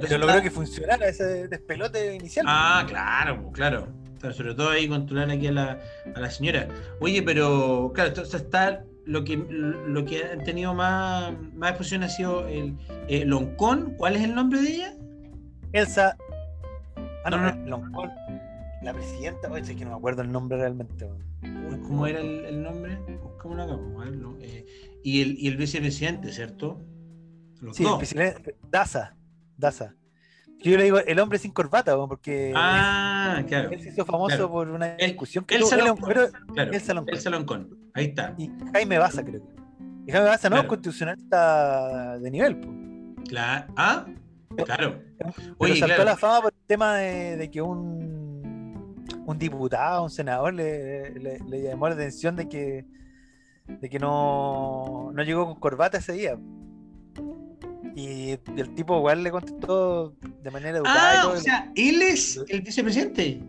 [0.00, 2.44] Pero logró que funcionara ese despelote inicial.
[2.48, 3.88] Ah, claro, pues, claro.
[4.18, 5.78] Claro, Sobre todo ahí controlar aquí a la,
[6.16, 6.66] a la señora.
[7.00, 12.08] Oye, pero claro, entonces está lo que lo que han tenido más, más exposición ha
[12.10, 12.76] sido el
[13.08, 13.94] eh, Loncón.
[13.96, 14.94] ¿Cuál es el nombre de ella?
[15.72, 16.16] Elsa.
[17.24, 17.66] Ah, no, No, no.
[17.78, 18.10] Loncón.
[18.82, 21.08] La presidenta, oye, es que no me acuerdo el nombre realmente.
[21.86, 22.98] ¿Cómo era el, el nombre?
[23.22, 24.36] Buscámoslo acá, vamos a verlo.
[24.40, 24.66] Eh,
[25.02, 26.80] y, el, y el vicepresidente, ¿cierto?
[27.60, 28.00] Los Sí, dos.
[28.70, 29.16] Daza.
[29.56, 29.94] Daza.
[30.60, 33.70] Yo le digo el hombre sin corbata, porque Ah, claro.
[33.70, 34.50] él se hizo famoso claro.
[34.50, 35.94] por una El- discusión que Elsa tuvo.
[36.06, 36.72] Pero- claro.
[36.72, 37.14] Elsa Loncón.
[37.14, 37.78] Elsa Loncón.
[37.94, 38.34] Ahí está.
[38.36, 39.48] y Jaime Baza, creo que.
[40.06, 43.14] Y Jaime Baza no es constitucionalista de nivel.
[43.28, 43.72] Claro.
[43.76, 44.06] Ah,
[44.64, 45.00] claro.
[45.18, 50.10] pero Oye, saltó la fama por el tema de, de que un, un diputado, un
[50.10, 52.84] senador le, le- le llamó la atención de que
[53.68, 56.38] de que no, no llegó con corbata ese día.
[57.98, 61.14] Y, el tipo igual le contestó de manera educada.
[61.14, 63.40] y Ah, o sea, él es el vicepresidente.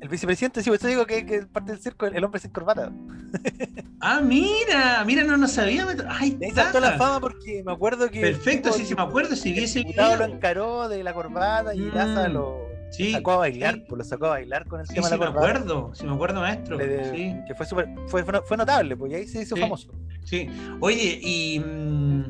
[0.00, 2.92] el vicepresidente, sí, por eso digo que, que parte del circo, el hombre sin corbata.
[3.98, 5.86] Ah, mira, mira, no, no sabía.
[6.10, 8.20] Ay, ahí saltó la fama porque me acuerdo que.
[8.20, 10.36] Perfecto, tipo- sí, sí, me acuerdo, si vi el ese diputado lo video.
[10.36, 13.84] encaró de la corbata y Daza Mm, lo Sí, sacó a bailar, sí.
[13.88, 15.50] pues lo sacó a bailar con el sí, tema sí, de me la corbata.
[15.58, 16.78] acuerdo, sí, me acuerdo, maestro.
[16.78, 19.62] Sí, Que fue súper, fue, notable, pues y ahí se hizo Sí.
[19.62, 19.90] famoso.
[20.24, 20.48] sí.
[20.80, 21.58] Oye, y.
[21.58, 22.24] mm,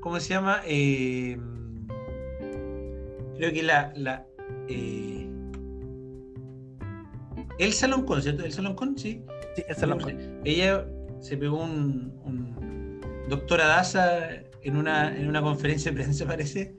[0.00, 0.62] ¿Cómo se llama?
[0.66, 1.38] Eh,
[3.36, 3.92] creo que la.
[3.96, 4.26] la
[4.68, 5.28] eh,
[7.58, 8.44] Elsa Loncón, ¿cierto?
[8.44, 9.22] Elsa Loncón, sí.
[9.56, 10.40] Sí, el salón.
[10.44, 10.86] Ella
[11.20, 14.28] se pegó un, un doctora Daza
[14.62, 16.74] en una, en una conferencia de prensa, parece.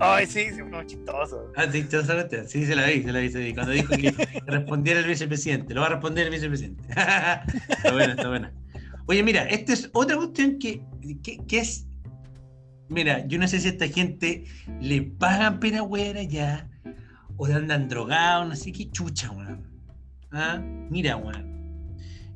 [0.00, 1.52] Ay, sí, sí, fue chistoso.
[1.54, 2.48] Ah, sí, ¿te das cuenta?
[2.48, 3.54] Sí, se la vi, se la vi, se la vi.
[3.54, 4.12] Cuando dijo que
[4.46, 6.82] respondiera el vicepresidente, lo va a responder el vicepresidente.
[6.88, 8.52] está buena, está buena.
[9.06, 10.82] Oye, mira, esta es otra cuestión que,
[11.22, 11.86] que, que es.
[12.88, 14.44] Mira, yo no sé si a esta gente
[14.80, 16.68] le pagan pena güera ya,
[17.36, 19.62] o andan drogados, no sé qué chucha, weón.
[20.30, 20.58] Ah,
[20.90, 21.54] mira, weón.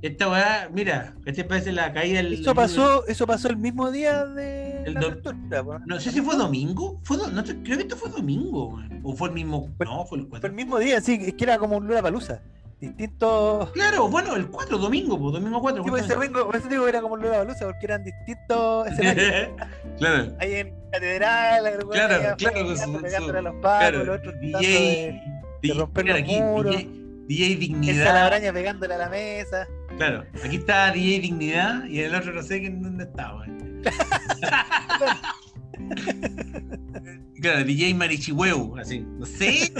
[0.00, 2.34] Esta weá, mira, este parece la caída del.
[2.34, 5.80] Eso pasó, eso pasó el mismo día de El la pues.
[5.87, 7.00] No sé si fue domingo.
[7.02, 9.00] ¿Fue do- no, te- creo que esto fue domingo, weón.
[9.02, 9.68] O fue el mismo.
[9.76, 10.50] Fue- No, fue el Fue 4.
[10.50, 12.40] el mismo día, sí, es que era como un Lula Palusa.
[12.80, 13.70] Distintos.
[13.72, 15.82] Claro, bueno, el 4, domingo, pues, domingo 4.
[15.82, 18.86] Tipo, ese domingo, por eso digo que era como un Lula Palusa, porque eran distintos
[18.86, 19.48] escenarios.
[19.98, 23.78] claro, Ahí en Catedral, la Claro, afuera, claro, pegando- su- pegándole su- a los pacos,
[23.88, 24.04] claro.
[24.04, 25.20] los otros DJ, de-
[25.68, 26.76] de romper los aquí, muros.
[26.76, 26.88] DJ,
[27.26, 28.16] DJ Dignidad.
[28.26, 29.66] araña pegándole a la mesa.
[29.96, 33.82] Claro, aquí está DJ Dignidad y el otro no sé en dónde weón.
[37.42, 39.72] claro, DJ Marichihueu, así, no sé.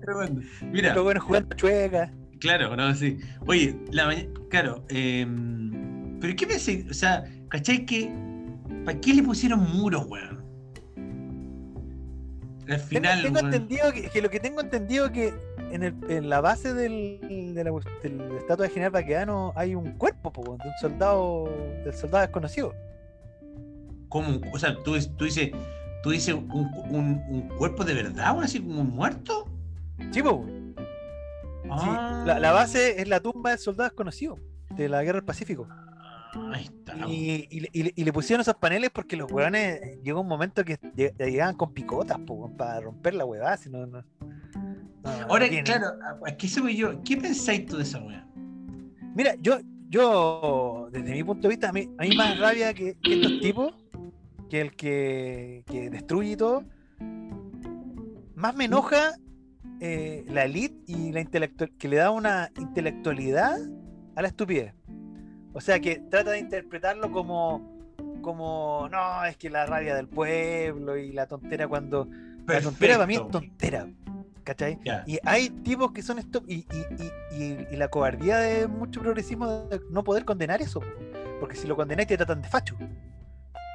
[0.00, 2.10] pero bueno, Mira, Los buenos jugando chueca.
[2.40, 3.18] Claro, no, sí.
[3.46, 5.26] Oye, la maña- claro, eh,
[6.20, 6.86] pero ¿qué pensé?
[6.90, 8.10] O sea, ¿cachai que
[8.84, 10.36] ¿para qué le pusieron muros, weón?
[12.68, 15.32] Al final, tengo entendido que, que lo que tengo entendido que
[15.70, 17.20] en, el, en la base del,
[17.54, 17.70] de la,
[18.02, 21.44] del estatua de General Baquedano hay un cuerpo po, de un soldado
[21.84, 22.74] del soldado desconocido.
[24.08, 24.40] ¿Cómo?
[24.52, 25.50] O sea, tú, tú dices,
[26.02, 26.50] tú dices un,
[26.90, 29.48] un- un cuerpo de verdad, weón, así como un muerto.
[30.10, 30.44] Sí, po.
[31.66, 32.22] Sí, Ah.
[32.26, 34.38] la, la base es la tumba del soldado desconocido
[34.70, 35.66] de la guerra del Pacífico.
[36.52, 36.94] Ahí está.
[36.96, 37.10] weón.
[37.10, 40.28] Y, y le- y le- y le pusieron esos paneles porque los hueones llegó un
[40.28, 43.56] momento que lleg- llegaban con picotas po, para romper la huevada.
[43.56, 44.04] Si no, no- no-
[45.28, 45.86] Ahora, claro,
[46.26, 47.02] ¿a qué se voy yo?
[47.04, 48.26] ¿Qué pensáis tú de esa weá?
[49.14, 49.58] Mira, yo,
[49.88, 53.40] yo, desde mi punto de vista, a mí, a mí más rabia que, que estos
[53.40, 53.72] tipos,
[54.50, 56.64] que el que, que destruye y todo,
[58.34, 59.12] más me enoja
[59.80, 63.58] eh, la elite y la intelectual que le da una intelectualidad
[64.14, 64.74] a la estupidez.
[65.52, 67.76] O sea que trata de interpretarlo como
[68.22, 72.08] como no, es que la rabia del pueblo y la tontera cuando
[72.46, 73.40] la tontera para mí es Perfecto.
[73.40, 73.88] tontera.
[74.42, 74.78] ¿Cachai?
[75.06, 76.66] Y hay tipos que son esto y,
[77.32, 80.80] y, y, la cobardía de mucho progresismo de no poder condenar eso.
[80.80, 80.86] po.
[81.40, 82.76] Porque si lo condenáis te tratan de facho.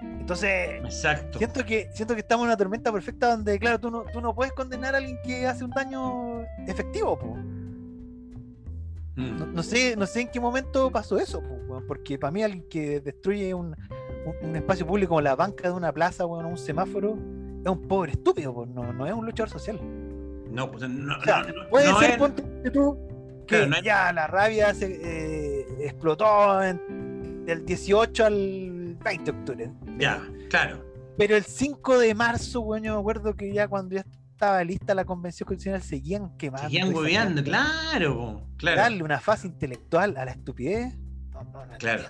[0.02, 1.38] Entonces, Exacto.
[1.38, 4.34] siento que, siento que estamos en una tormenta perfecta donde, claro, tú no, tú no
[4.34, 7.36] puedes condenar a alguien que hace un daño efectivo, po.
[9.16, 9.38] Mm.
[9.38, 12.64] No, no sé, no sé en qué momento pasó eso, po, porque para mí alguien
[12.70, 13.76] que destruye un,
[14.26, 17.18] un- un espacio público como la banca de una plaza, o un semáforo,
[17.64, 19.80] es un pobre estúpido, po, no, no es un luchador social.
[20.50, 22.98] No, pues no, O sea, no, no, puede no ser, es- ponte tú,
[23.48, 29.72] que Claro, ya la rabia se eh, explotó en- del 18 al 20 de octubre.
[29.98, 30.86] Ya, claro.
[31.18, 34.96] Pero el 5 de marzo, weón, yo me acuerdo que ya cuando ya estaba lista
[34.96, 36.68] la convención constitucional seguían quemando.
[36.68, 38.82] Seguían hueveando, claro, claro.
[38.82, 40.98] Darle una fase intelectual a la estupidez.
[41.32, 42.04] No, no la Claro.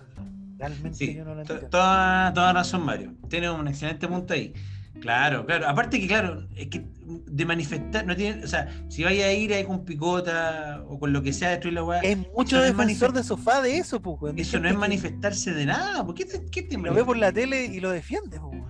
[0.57, 1.67] Realmente Sí, yo no lo entiendo.
[1.69, 3.15] toda, toda razón, Mario.
[3.27, 4.53] Tiene un excelente punto ahí.
[5.01, 5.67] Claro, claro.
[5.67, 9.51] Aparte que, claro, es que de manifestar, no tiene, o sea, si vaya a ir
[9.51, 12.77] ahí con picota o con lo que sea destruir la weá, Hay mucho no es
[12.77, 16.05] defensor de sofá de eso, pues, weón, eso no es manifestarse de nada.
[16.05, 18.61] ¿Por qué te, qué te Lo ve por la tele y lo defiende, pues.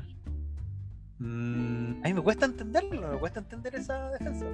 [1.20, 4.46] Mm, A mí me cuesta entenderlo, me cuesta entender esa defensa.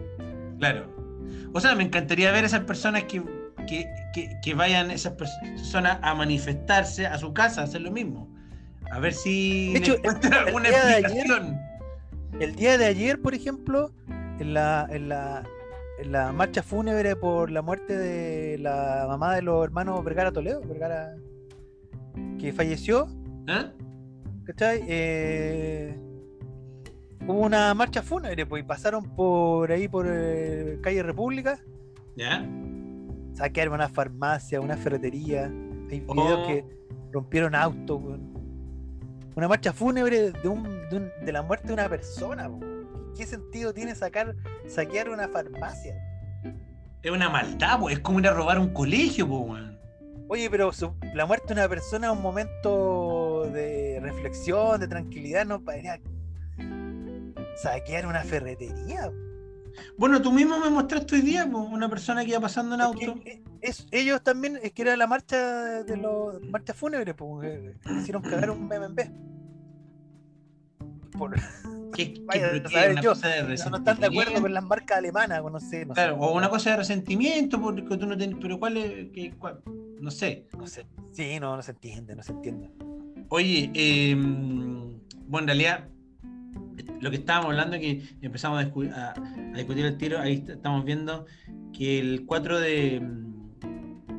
[0.57, 1.07] claro.
[1.53, 3.21] O sea, me encantaría ver esas personas que,
[3.67, 8.33] que, que, que vayan esas personas a manifestarse a su casa, a hacer lo mismo.
[8.91, 11.59] A ver si De hecho, el alguna día de ayer- explicación.
[12.39, 13.91] El día de ayer, por ejemplo,
[14.39, 15.43] en la, en la,
[15.99, 20.61] en la marcha fúnebre por la muerte de la mamá de los hermanos Vergara Toledo,
[20.61, 21.15] Vergara,
[22.39, 23.07] que falleció,
[23.47, 23.71] ¿Eh?
[24.45, 24.83] ¿cachai?
[24.87, 25.97] Eh,
[27.25, 31.59] hubo una marcha fúnebre, pues, y pasaron por ahí, por eh, calle República,
[32.15, 32.47] ¿Ya?
[33.33, 35.45] saquearon una farmacia, una ferretería,
[35.89, 36.47] hay videos Oh.
[36.47, 36.65] que
[37.11, 38.01] rompieron autos.
[39.37, 42.49] Una marcha fúnebre de, un, de, un- de la muerte de una persona.
[43.15, 44.35] ¿Qué sentido tiene sacar,
[44.67, 45.93] saquear una farmacia?
[47.03, 47.97] Es una maldad, pues.
[47.97, 49.77] Es como ir a robar un colegio, weón.
[50.27, 55.45] Oye, pero su- la muerte de una persona es un momento de reflexión, de tranquilidad,
[55.45, 56.01] no podría
[57.61, 59.11] saquear una ferretería.
[59.99, 63.15] Bueno, tú mismo me mostraste hoy día, una persona que iba pasando en auto.
[63.23, 68.21] e- es- ellos también, es que era la marcha de los marcha fúnebre, pues, hicieron
[68.21, 68.99] cagar un MMB.
[71.17, 71.35] Por,
[71.93, 72.91] ¿Qué, vaya qué?
[72.91, 75.93] una yo, cosa de no están de acuerdo con las marcas alemanas, no sé, no
[75.93, 76.19] Claro, sé.
[76.21, 78.37] o una cosa de resentimiento, porque tú no tenés.
[78.41, 79.09] Pero cuál es.
[79.13, 79.61] qué- cuál?
[79.99, 80.45] No sé.
[80.57, 80.85] No sé.
[81.11, 82.69] Sí, no, no se entiende, no se entiende.
[83.29, 85.87] Oye, eh, bueno, en realidad,
[87.01, 90.19] lo que estábamos hablando es que empezamos a, a- a discutir el tiro.
[90.19, 91.25] Ahí est- estamos viendo
[91.73, 93.01] que el 4 de,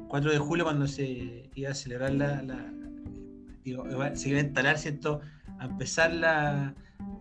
[0.08, 2.42] 4 de julio, cuando se iba a celebrar la.
[2.42, 2.72] la-
[3.64, 3.84] digo,
[4.14, 5.20] se iba a instalar, ¿cierto?
[5.58, 6.74] A empezar la.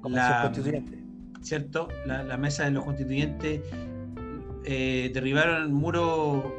[0.09, 1.03] La constituyente.
[1.41, 1.88] ¿cierto?
[2.05, 3.61] La, la mesa de los constituyentes
[4.65, 6.53] eh, derribaron el muro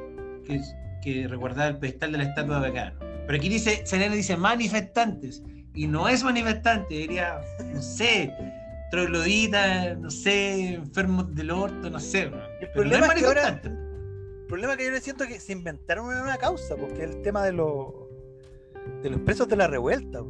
[0.46, 0.60] que,
[1.02, 2.98] que resguardaba el pedestal de la estatua de Bacano.
[3.26, 5.42] Pero aquí dice, Selena dice manifestantes,
[5.74, 7.40] y no es manifestante, diría,
[7.74, 8.32] no sé,
[8.90, 12.22] troglodita, no sé, enfermos del orto, no sé.
[12.22, 13.60] El Pero no problema es que ahora-
[14.48, 17.22] problema es que yo le siento que se inventaron una nueva causa, porque es el
[17.22, 17.92] tema de los
[19.02, 20.22] de los presos de la revuelta.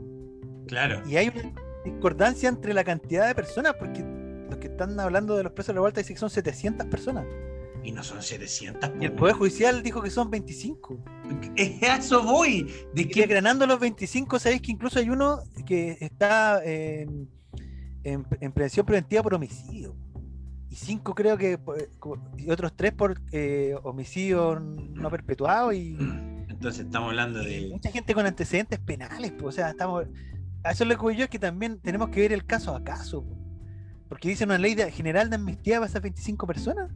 [0.66, 1.02] Claro.
[1.08, 1.54] Y hay una
[1.84, 4.04] discordancia entre la cantidad de personas, porque
[4.50, 7.24] los que están hablando de los presos de la revuelta dicen que son 700 personas.
[7.82, 8.90] Y no son 700.
[9.00, 9.36] Y el po, Poder.
[9.36, 10.98] Judicial dijo que son 25.
[11.82, 12.70] A eso voy.
[12.92, 17.30] ¿De Y desgranando los 25, sabéis que incluso hay uno que está en,
[18.02, 19.94] en, en prevención preventiva por homicidio.
[20.70, 21.88] Y cinco creo que, por-
[22.36, 25.96] y otros tres por eh, homicidio no perpetuado y,
[26.48, 27.68] Entonces estamos hablando de...
[27.72, 29.30] mucha gente con antecedentes penales.
[29.32, 30.06] pues, o sea, estamos.
[30.64, 32.82] A eso es lo que yo, es que también tenemos que ver el caso a
[32.82, 33.22] caso.
[33.22, 33.36] po.
[34.08, 36.90] Porque dice una ley de- general de amnistía para esas 25 personas.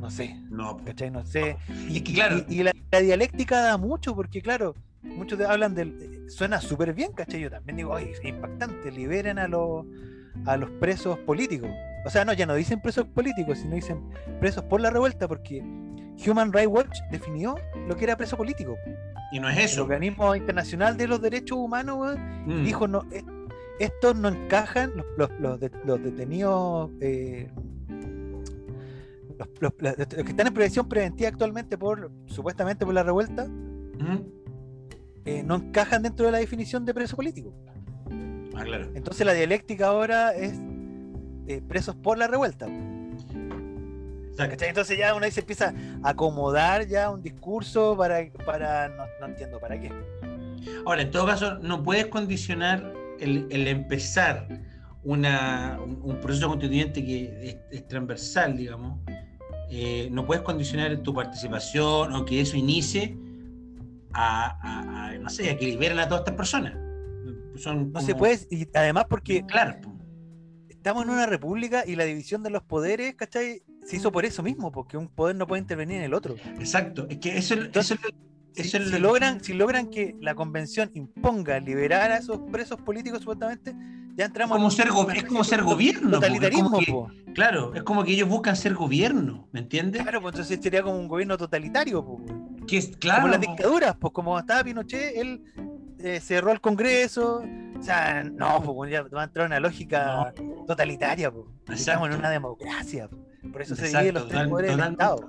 [0.00, 0.38] No sé.
[0.50, 0.76] No.
[0.84, 1.10] ¿cachai?
[1.10, 1.56] No sé.
[1.88, 5.74] Y es que claro, Y, y la, la dialéctica da mucho, porque claro, muchos hablan
[5.74, 5.96] del.
[6.02, 7.40] eh, Suena súper bien, ¿cachai?
[7.40, 9.86] Yo también digo, oye, es impactante, liberen a los,
[10.46, 11.70] a los presos políticos.
[12.06, 14.00] O sea, no, ya no dicen presos políticos, sino dicen
[14.40, 15.60] presos por la revuelta, porque
[16.26, 17.56] Human Rights Watch definió
[17.88, 18.76] lo que era preso político.
[19.32, 19.82] y no es El eso.
[19.82, 22.16] organismo internacional de los derechos humanos
[22.46, 22.62] Mm.
[22.64, 23.24] dijo, no, es-
[23.80, 26.90] estos no encajan, los, los- los de- los detenidos.
[27.00, 27.50] eh,
[29.60, 34.18] los, que están en prevención preventiva actualmente por supuestamente por la revuelta Mm.
[35.24, 37.52] eh, no encajan dentro de la definición de preso político.
[38.56, 38.88] Ah, claro.
[38.94, 40.54] Entonces la dialéctica ahora es
[41.46, 42.66] eh, presos por la revuelta.
[44.36, 49.26] Entonces ya uno ahí se empieza a acomodar ya un discurso para, para no, no
[49.26, 49.92] entiendo para qué.
[50.86, 54.48] Ahora, en todo caso, no puedes condicionar el, el empezar
[55.04, 58.98] una, un, un proceso constituyente que es, es transversal, digamos.
[59.70, 63.16] Eh, no puedes condicionar tu participación o que eso inicie
[64.12, 66.74] a, a- a, no sé, a que liberen a todas estas personas.
[67.56, 69.76] Son No se puede, y además porque Claro,
[70.68, 73.62] estamos en una república y la división de los poderes, ¿cachai?
[73.84, 76.36] Se hizo por eso mismo, porque un poder no puede intervenir en el otro.
[76.58, 77.06] exacto.
[77.08, 77.98] Es que eso, Entonces,
[78.56, 82.38] eso, Si, es si lo- logran, si logran que la convención imponga liberar a esos
[82.50, 83.74] presos políticos, supuestamente,
[84.16, 86.02] ya entramos como en ser go- es como ser gobierno.
[86.10, 86.70] po, es totalitarismo.
[86.70, 87.10] como que- po.
[87.34, 90.02] claro, es como que ellos buscan ser gobierno, ¿me entiendes?
[90.02, 92.04] Claro, pues entonces sería como un gobierno totalitario.
[92.04, 92.20] po.
[92.66, 95.42] Que es, claro, como las dictaduras, pues como estaba Pinochet, él
[95.98, 97.42] eh, cerró el Congreso.
[97.78, 100.32] O sea, no, pues ya va a entrar una lógica
[100.66, 101.30] totalitaria.
[101.30, 101.80] Pues.
[101.80, 103.08] Estamos en una democracia.
[103.08, 103.16] po.
[103.52, 104.90] Por eso se dividen los tres poderes del.
[104.92, 105.28] Estado.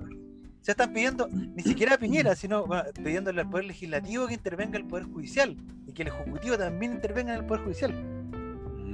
[0.62, 4.78] Se están pidiendo, ni siquiera a Piñera, sino bueno, pidiéndole al Poder Legislativo que intervenga
[4.78, 5.56] el Poder Judicial
[5.86, 8.15] y que el Ejecutivo también intervenga en el Poder Judicial.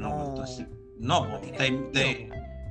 [0.02, 1.28] No, entonces, no,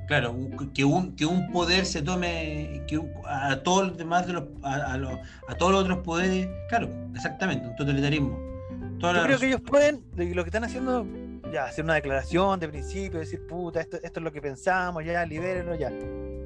[0.07, 0.35] claro,
[0.73, 4.43] que un, que un poder se tome que un- a todos los demás de los,
[4.63, 5.17] a, a los-
[5.47, 8.37] a todos los otros poderes, claro, exactamente, un totalitarismo.
[8.99, 11.05] Toda Yo creo que ellos pueden, lo que están haciendo,
[11.51, 15.25] ya, hacer una declaración de principio, decir, puta, esto, esto es lo que pensamos, ya,
[15.25, 15.89] libérenlo, ya.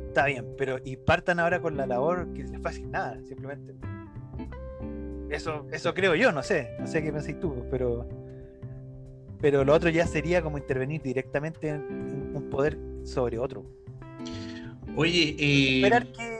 [0.07, 3.75] Está bien, pero y partan ahora con la labor que les fue asignada, simplemente.
[5.29, 8.07] Eso, eso creo yo, no sé, no sé qué pensáis tú, pero
[9.45, 13.63] pero lo otro ya sería como intervenir directamente en, en un poder sobre otro.
[14.95, 16.39] Oye, eh, Esperar que,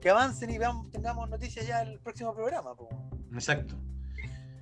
[0.00, 2.88] que avancen y veamos, tengamos noticias ya el próximo programa, po,
[3.32, 3.74] exacto.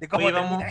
[0.01, 0.65] de cómo Oye, vamos-.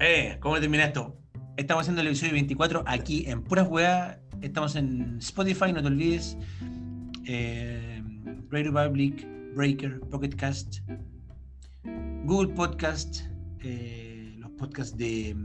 [0.00, 1.16] Eh, ¿cómo termina esto?
[1.56, 4.20] Estamos haciendo el episodio 24 aquí en Puras Weá.
[4.40, 6.36] Estamos en Spotify, no te olvides.
[7.26, 8.02] Eh,
[8.48, 9.24] Radio Public,
[9.54, 10.78] Breaker, Pocket Cast,
[12.24, 13.20] Google Podcast,
[13.60, 15.36] eh, los podcasts de,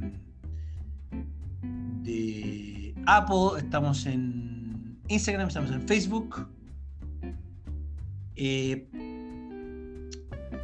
[2.06, 3.58] de Apple.
[3.58, 6.48] Estamos en Instagram, estamos en Facebook.
[8.36, 8.88] Eh,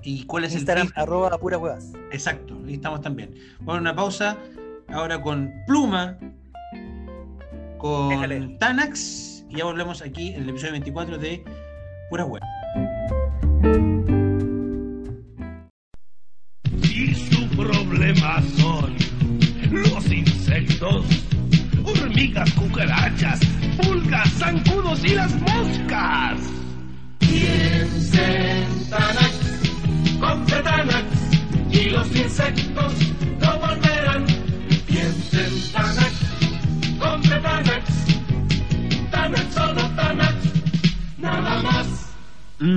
[0.04, 1.94] ¿Y cuál es Instagram, el arroba pura huevas.
[2.12, 3.36] Exacto, ahí estamos también.
[3.60, 4.38] Vamos a una pausa
[4.90, 6.18] ahora con Pluma,
[7.78, 8.58] con Déjale.
[8.60, 11.44] Tanax, y ya volvemos aquí en el episodio 24 de
[12.10, 12.42] Pura Web.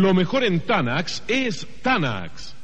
[0.05, 2.55] Lo mejor en Tanax es Tanax.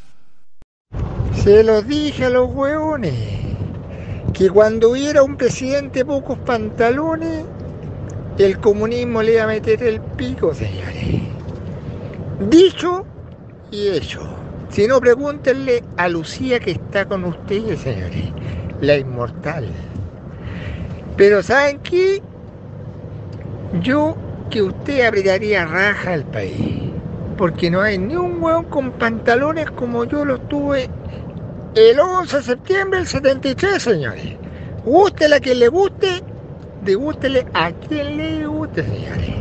[1.32, 3.14] Se los dije a los hueones
[4.34, 7.46] que cuando hubiera un presidente pocos pantalones,
[8.36, 11.22] el comunismo le iba a meter el pico, señores.
[12.50, 13.06] Dicho
[13.70, 14.20] y hecho.
[14.68, 18.34] Si no, pregúntenle a Lucía que está con ustedes, señores.
[18.82, 19.66] La inmortal.
[21.16, 22.20] Pero ¿saben qué?
[23.80, 24.14] Yo
[24.50, 26.89] que usted apretaría raja al país.
[27.40, 30.90] Porque no hay ni un hueón con pantalones como yo los tuve
[31.74, 34.36] el 11 de septiembre del 73, señores.
[34.84, 36.22] Gústele a quien le guste,
[36.84, 39.36] degústele a quien le guste, señores.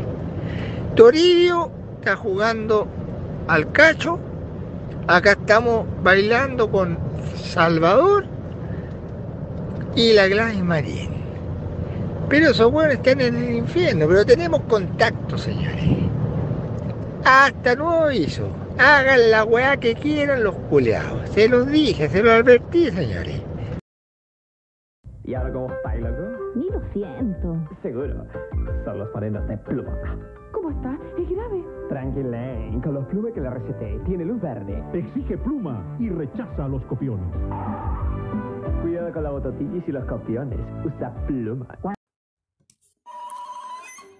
[0.95, 2.87] Toribio está jugando
[3.49, 4.17] al cacho.
[5.07, 6.97] Acá estamos bailando con
[7.35, 8.23] Salvador
[9.97, 11.09] y la Gladys Marín.
[12.29, 16.09] Pero esos buenos están en el infierno, pero tenemos contacto, señores.
[17.26, 18.49] Hasta nuevo aviso.
[18.78, 21.30] Hagan la weá que quieran los culeados.
[21.30, 23.41] Se los dije, se los advertí, señores.
[25.26, 26.22] ¿Y ahora cómo estáis, loco?
[26.55, 27.55] Ni lo siento.
[27.84, 28.26] Seguro.
[28.84, 29.93] Son los parenos de pluma.
[30.51, 30.97] ¿Cómo está?
[31.20, 31.63] Es grave.
[31.89, 33.99] Tranquilén, con los plumas que le receté.
[34.05, 34.84] Tiene luz verde.
[34.93, 37.28] Exige pluma y rechaza a los copiones.
[38.82, 40.59] Cuidado con la bototitis y los copiones.
[40.84, 41.67] Usa pluma.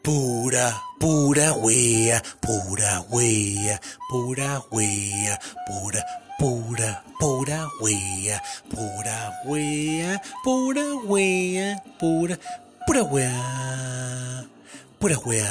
[0.10, 3.80] Pura, pura wea, pura wea,
[4.10, 5.38] pura wea,
[5.68, 6.04] pura,
[6.40, 8.42] pura, pura wea,
[8.72, 12.38] pura wea, pura wea, pura,
[12.88, 14.48] pura wea,
[14.98, 15.48] pura wea,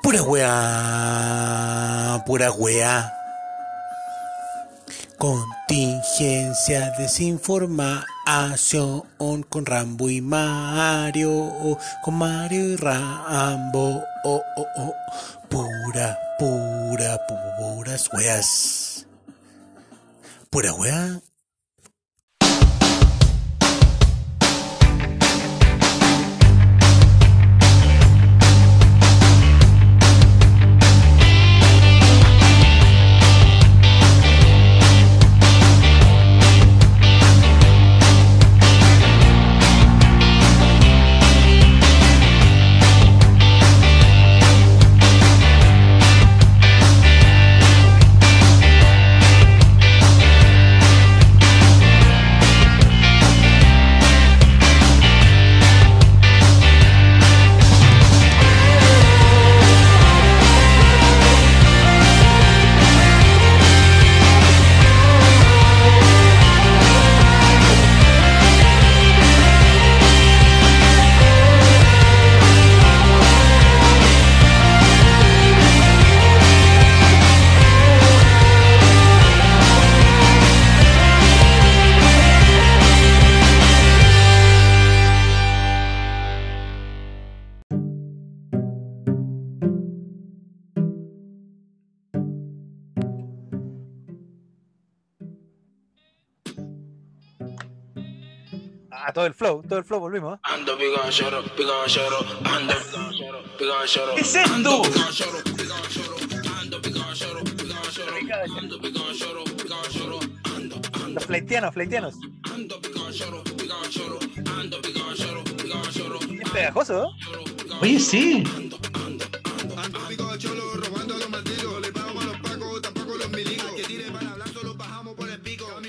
[0.00, 3.10] pura wea, pura wea.
[5.18, 8.13] Contingencia desinformada.
[8.26, 14.94] Acción con Rambo y Mario, con Mario y Rambo, oh, oh, oh.
[15.48, 17.20] pura, pura,
[17.58, 19.06] puras weas.
[20.50, 21.23] Pura wea.
[99.06, 100.38] Ah, todo el flow, todo el flow, volvimos.
[100.38, 100.38] ¿eh?
[104.14, 104.82] ¿Qué es esto?
[111.08, 112.14] Los fleitianos, fleitianos.
[116.40, 117.08] Es pegajoso, ¿eh?
[117.82, 118.42] Oye, sí.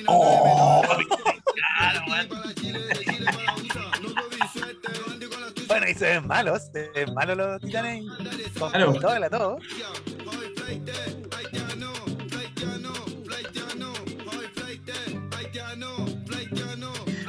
[0.07, 0.44] Oh,
[5.85, 8.03] Bueno, y se ven malos, se ven malos los titanes.
[8.59, 8.93] Con Claro.
[8.93, 9.59] pistola, todo.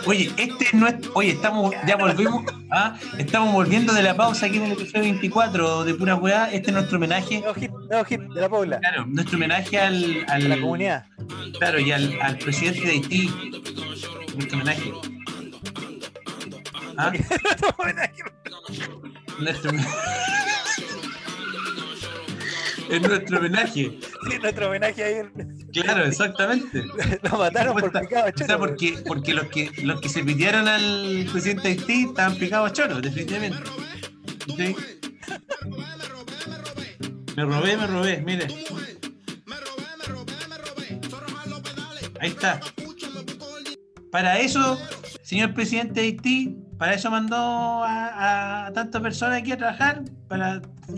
[0.06, 0.94] Oye, este no es.
[1.14, 1.74] Oye, estamos.
[1.86, 2.44] Ya volvimos.
[2.70, 2.96] ¿ah?
[3.18, 6.46] Estamos volviendo de la pausa aquí en el episodio 24 de Pura Weá.
[6.52, 7.40] Este es nuestro homenaje.
[7.40, 7.54] Nuevo
[8.04, 8.78] hit, de la Paula.
[8.78, 10.24] Claro, nuestro homenaje al.
[10.28, 11.06] al De la comunidad.
[11.58, 13.26] Claro, y al, al presidente de Haití.
[14.36, 14.92] Nuestro homenaje.
[16.96, 17.12] ¿Ah?
[19.38, 19.70] Nuestro
[22.90, 23.98] Es nuestro homenaje.
[24.30, 25.22] Sí, nuestro homenaje ahí.
[25.72, 26.84] Claro, exactamente.
[27.22, 28.58] Lo mataron por picado O sea, choro.
[28.58, 32.72] porque, porque los que los que se pidieron al presidente de Haití estaban picados a
[32.72, 33.58] choros, definitivamente.
[34.56, 34.76] ¿Sí?
[37.36, 38.46] Me robé, me robé, mire.
[42.20, 42.60] Ahí está.
[44.10, 44.78] Para eso,
[45.22, 50.60] señor presidente de Haití, para eso mandó a, a tantas personas aquí a trabajar, para...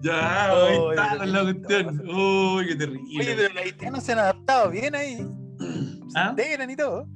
[0.00, 2.02] ya, ahí Uy, está la cuestión.
[2.08, 3.02] Uy, qué terrible.
[3.20, 5.16] Oye, pero los haitianos se han adaptado bien ahí.
[5.16, 5.64] Se
[6.14, 6.28] ¿Ah?
[6.30, 7.06] integran y todo.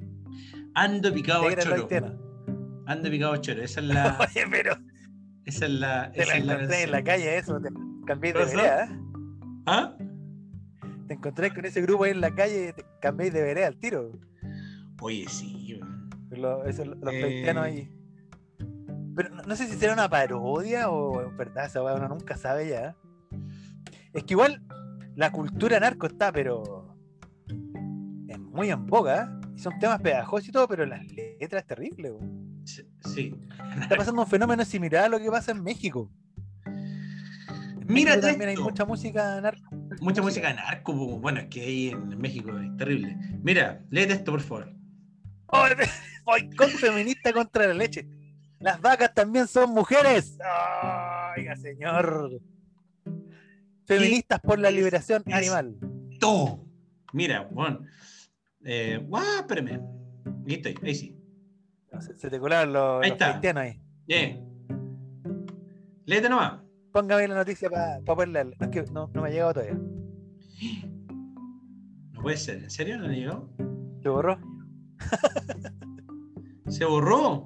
[0.75, 1.87] Ando picado a choro.
[2.85, 3.63] Ando picado a choro.
[3.63, 4.17] Esa es la.
[4.19, 4.77] Oye, pero
[5.45, 6.11] Esa es la.
[6.11, 7.59] te Esa la es la encontré en la calle, eso.
[7.61, 7.69] Te
[8.05, 8.85] cambié de vereda.
[8.85, 8.89] ¿eh?
[9.65, 9.93] ¿Ah?
[11.07, 13.77] Te encontré con ese grupo ahí en la calle y te cambié de vereda al
[13.77, 14.11] tiro.
[15.01, 15.79] Oye, sí.
[16.31, 17.49] Los, esos- los Eh.
[17.57, 17.91] ahí.
[19.15, 22.69] Pero no, no sé si será una parodia o en verdad esa uno nunca sabe
[22.69, 22.95] ya.
[24.13, 24.61] Es que igual
[25.15, 26.95] la cultura narco está, pero
[28.27, 29.39] es muy en boga.
[29.55, 31.03] Y son temas pegajosos y todo, pero las
[31.39, 32.11] letras es terrible.
[32.11, 32.61] weón.
[32.65, 32.83] Sí.
[33.05, 33.35] sí.
[33.81, 36.11] Está pasando un fenómeno similar a lo que pasa en México.
[36.65, 39.75] En México también hay mucha música narco.
[40.01, 40.93] Mucha música narco.
[41.19, 43.17] Bueno, es que ahí en México es terrible.
[43.41, 44.76] Mira, léete esto, por favor.
[45.51, 45.75] ¡Ay,
[46.25, 48.07] boicot feminista contra la leche!
[48.59, 50.37] Las vacas también son mujeres.
[51.37, 52.41] Oiga, señor.
[53.85, 55.75] Feministas por la liberación animal.
[56.19, 56.65] Todo.
[57.13, 57.81] Mira, bueno.
[58.65, 59.79] Eh, guau, espérame.
[60.47, 61.17] Ahí estoy, ahí sí.
[61.99, 63.31] Se, se te colaron los, Ahí los está.
[63.31, 63.81] cristianos ahí.
[64.07, 64.43] Bien.
[66.05, 66.59] Léete nomás.
[66.91, 67.99] Póngame la noticia para.
[67.99, 68.21] No,
[68.59, 69.77] es que no, no me ha llegado todavía.
[72.13, 72.63] No puede ser.
[72.63, 72.97] ¿En serio?
[72.97, 73.47] ¿No le llegó?
[74.01, 74.39] ¿Se borró?
[76.67, 77.45] ¿Se borró?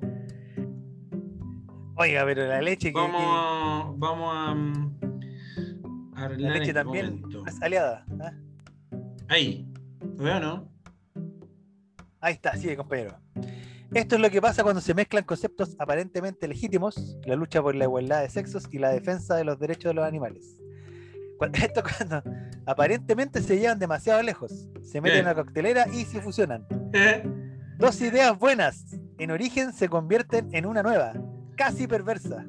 [1.95, 3.91] Oiga, pero la leche que, Vamos a.
[3.95, 4.55] Vamos a.
[4.55, 4.99] mm,
[6.15, 7.43] a la leche este también momento.
[7.47, 8.05] es aliada.
[8.21, 8.31] ¿ah?
[9.29, 9.67] Ahí.
[10.17, 10.67] ¿Lo veo no?
[12.19, 13.17] Ahí está, sigue compañero.
[13.93, 17.83] Esto es lo que pasa cuando se mezclan conceptos aparentemente legítimos, la lucha por la
[17.85, 20.57] igualdad de sexos y la defensa de los derechos de los animales.
[21.53, 22.23] Esto cuando
[22.65, 25.19] aparentemente se llevan demasiado lejos, se meten Eh.
[25.19, 26.65] en la coctelera y se fusionan.
[26.93, 27.23] Eh,
[27.81, 28.85] Dos ideas buenas
[29.17, 31.13] en origen se convierten en una nueva,
[31.57, 32.45] casi perversa.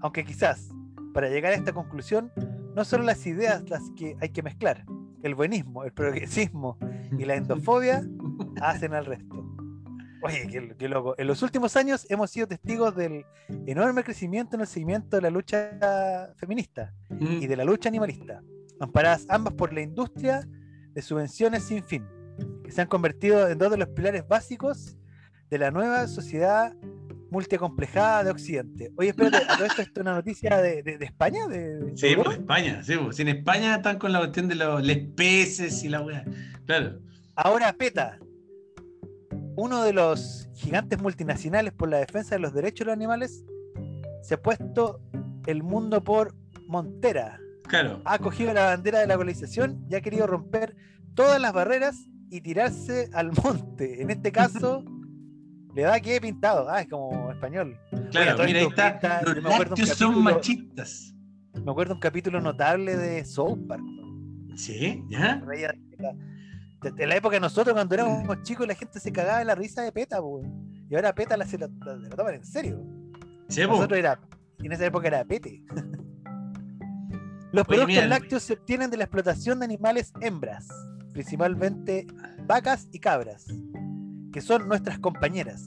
[0.00, 0.68] Aunque quizás,
[1.14, 2.30] para llegar a esta conclusión,
[2.76, 4.84] no son las ideas las que hay que mezclar.
[5.22, 6.76] El buenismo, el progresismo
[7.18, 8.02] y la endofobia
[8.60, 9.50] hacen al resto.
[10.22, 11.14] Oye, qué, qué loco.
[11.16, 13.24] En los últimos años hemos sido testigos del
[13.64, 18.42] enorme crecimiento en el seguimiento de la lucha feminista y de la lucha animalista,
[18.78, 20.46] amparadas ambas por la industria
[20.92, 22.06] de subvenciones sin fin,
[22.64, 24.96] que se han convertido en dos de los pilares básicos
[25.50, 26.74] de la nueva sociedad
[27.30, 28.92] multicomplejada de Occidente.
[28.96, 31.46] Oye, espérate, ¿a todo esto es una noticia de, de- de España?
[31.46, 33.20] ¿De, de Sí, pues España, sí, pues.
[33.20, 36.24] En España están con la cuestión de los les peces y la weá.
[36.66, 36.98] Claro.
[37.36, 38.18] Ahora PETA,
[39.56, 43.44] uno de los gigantes multinacionales por la defensa de los derechos de los animales,
[44.22, 45.00] se ha puesto
[45.46, 46.34] el mundo por
[46.66, 47.38] montera.
[47.68, 48.02] Claro.
[48.04, 50.74] Ha cogido la bandera de la globalización y ha querido romper
[51.14, 54.00] todas las barreras y tirarse al monte.
[54.02, 54.84] En este caso,
[55.74, 56.68] le da que he pintado.
[56.68, 57.78] Ah, es como español.
[57.92, 59.22] Oye, Claro, todo mira, ahí está.
[59.24, 61.14] Los me lácteos son capítulo- machistas.
[61.64, 63.82] Me acuerdo un capítulo notable de South Park.
[64.56, 65.42] Sí, ¿ya?
[66.82, 69.82] Desde la época de nosotros, cuando éramos chicos, la gente se cagaba de la risa
[69.82, 70.86] de PETA, po, weón.
[70.88, 72.82] y ahora PETA la, se la, la- la toman en serio.
[73.48, 73.60] Sí.
[73.66, 74.20] Nosotros era,
[74.62, 75.64] en esa época era PETE.
[77.52, 80.68] Los Oye, productos mira, lácteos se obtienen de la explotación de animales hembras,
[81.12, 82.06] principalmente
[82.46, 83.46] vacas y cabras,
[84.32, 85.66] que son nuestras compañeras.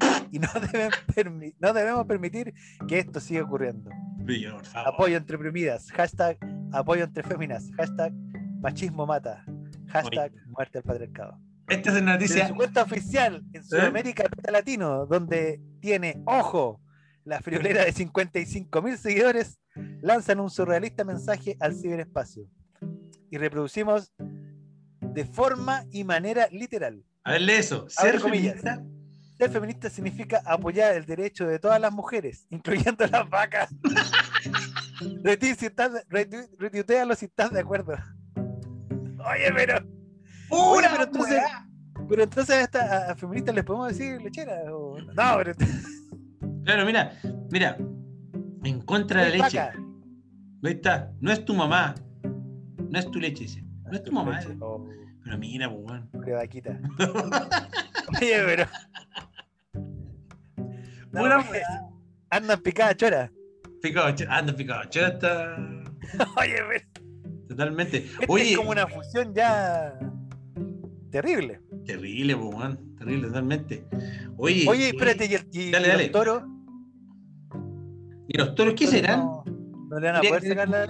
[0.32, 2.52] Y no, deben no debemos permitir
[2.88, 3.90] que esto siga ocurriendo.
[4.18, 4.92] Brillo, por favor.
[4.92, 6.36] Apoyo entre oprimidas, hashtag
[6.72, 8.12] apoyo entre féminas, hashtag
[8.60, 9.44] machismo mata,
[9.88, 11.40] hashtag muerte al patriarcado.
[11.68, 12.48] Esta es Desde noticia.
[12.48, 16.80] su cuenta oficial en Sudamérica Peta Latino, donde tiene, ojo,
[17.24, 19.58] la friolera de 55 mil seguidores,
[20.00, 22.48] lanzan un surrealista mensaje al ciberespacio.
[23.30, 24.12] Y reproducimos
[25.00, 27.02] de forma y manera literal.
[27.24, 27.86] A ver, lee eso.
[27.88, 28.54] Ser comillas.
[28.60, 28.84] feminista.
[29.38, 33.74] Ser feminista significa apoyar el derecho de todas las mujeres, incluyendo las vacas.
[35.22, 37.94] Retweet si estás de- retweet- Retuitealo si estás de acuerdo.
[38.36, 39.78] Oye, pero.
[40.50, 41.42] Oye, pero entonces.
[42.08, 44.62] Pero entonces a, esta, a- feministas les podemos decir lechera.
[44.74, 44.98] O...
[45.00, 45.52] No, pero.
[46.64, 47.12] Claro, mira,
[47.50, 47.76] mira.
[48.64, 49.58] En contra de la leche.
[49.58, 49.74] vaca.
[50.64, 51.12] Ahí está.
[51.20, 51.94] No es tu mamá.
[52.90, 53.64] No es tu leche, dice.
[53.86, 54.40] No es tu mamá.
[54.60, 54.86] Oh,
[55.24, 56.08] Pero mira, pues, weón.
[56.10, 56.80] pobre vaquita.
[58.20, 58.66] Oye, pero.
[61.12, 61.62] No, Pura pues,
[62.30, 63.32] Andan picada chora.
[63.80, 64.82] Picado, ch- anda picado.
[64.90, 65.56] Chora está
[66.40, 66.84] Oye, pero.
[67.48, 67.98] totalmente.
[67.98, 69.98] Este Oye, es como una fusión ya.
[71.10, 71.60] Terrible.
[71.84, 72.96] terrible, pues, weón.
[72.98, 73.86] Terrible, totalmente.
[74.36, 76.02] Oye, Oye, espérate, y, y- Dale, y dale.
[76.04, 76.42] los toros.
[78.28, 79.20] ¿y los toros qué serán?
[79.20, 79.44] No,
[79.88, 80.86] no le van a poder sacar la.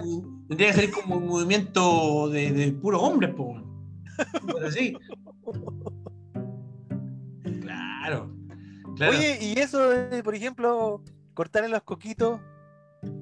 [0.47, 3.49] Tendría que ser como un movimiento de, de puros hombres, pues.
[3.49, 3.67] weón.
[4.47, 4.97] Pero sí.
[7.61, 8.33] Claro.
[8.95, 9.11] Claro.
[9.17, 12.39] Oye, y eso, de, por ejemplo, cortarle los coquitos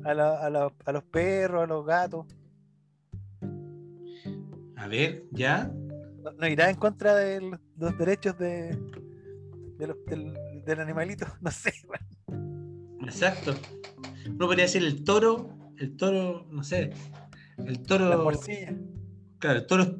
[0.05, 2.25] a, la- a la- a los perros, a los gatos,
[4.77, 5.71] A ver, ya.
[6.23, 8.77] no, no irá en contra de los, los derechos de,
[9.77, 11.73] de los- del, del animalito, no sé.
[13.01, 13.53] Exacto.
[14.27, 15.49] Uno podría decir el toro,
[15.79, 16.91] el toro, no sé.
[17.57, 18.09] El toro.
[18.09, 18.39] La.
[19.39, 19.91] Claro, el toro, es-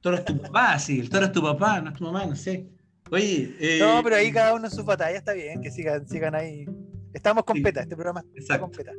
[0.00, 2.36] toro es tu papá, sí, el toro es tu papá, no es tu mamá, no
[2.36, 2.68] sé.
[3.10, 6.34] Oye, eh, No, pero ahí cada uno en sus batallas está bien, que sigan, sigan
[6.34, 6.66] ahí.
[7.12, 7.62] Estamos con Sí.
[7.62, 8.62] PETA, este programa está Exacto.
[8.62, 8.92] con PETA.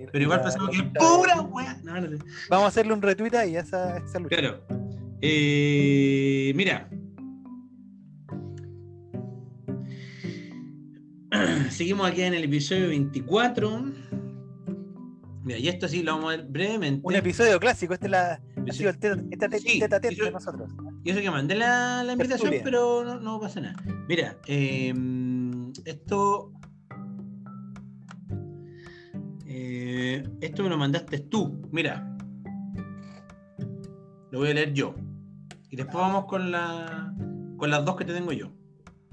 [0.00, 1.78] Y- pero igual pensamos que pura weá.
[1.84, 2.18] No, no, no.
[2.48, 4.36] Vamos a hacerle un retweet ahí a esa, esa lucha.
[4.36, 4.64] Claro.
[5.20, 6.88] Eh, mira.
[11.70, 13.84] Seguimos aquí en el episodio 24.
[15.48, 17.00] Mira, y esto sí lo vamos a ver brevemente.
[17.06, 18.32] Un episodio clásico, este es la,
[18.68, 20.70] ha sido el teta, teta, Sí, teta, teta eso- de nosotros.
[21.04, 22.64] Y eso que mandé la, la invitación, Tertulia.
[22.64, 23.82] pero no, no pasa nada.
[24.06, 24.92] Mira, eh,
[25.86, 26.52] esto.
[29.46, 31.62] eh, esto me lo mandaste tú.
[31.72, 32.14] Mira.
[34.30, 34.94] Lo voy a leer yo.
[35.70, 37.14] Y después vamos con la.
[37.56, 38.52] con las dos que te tengo yo.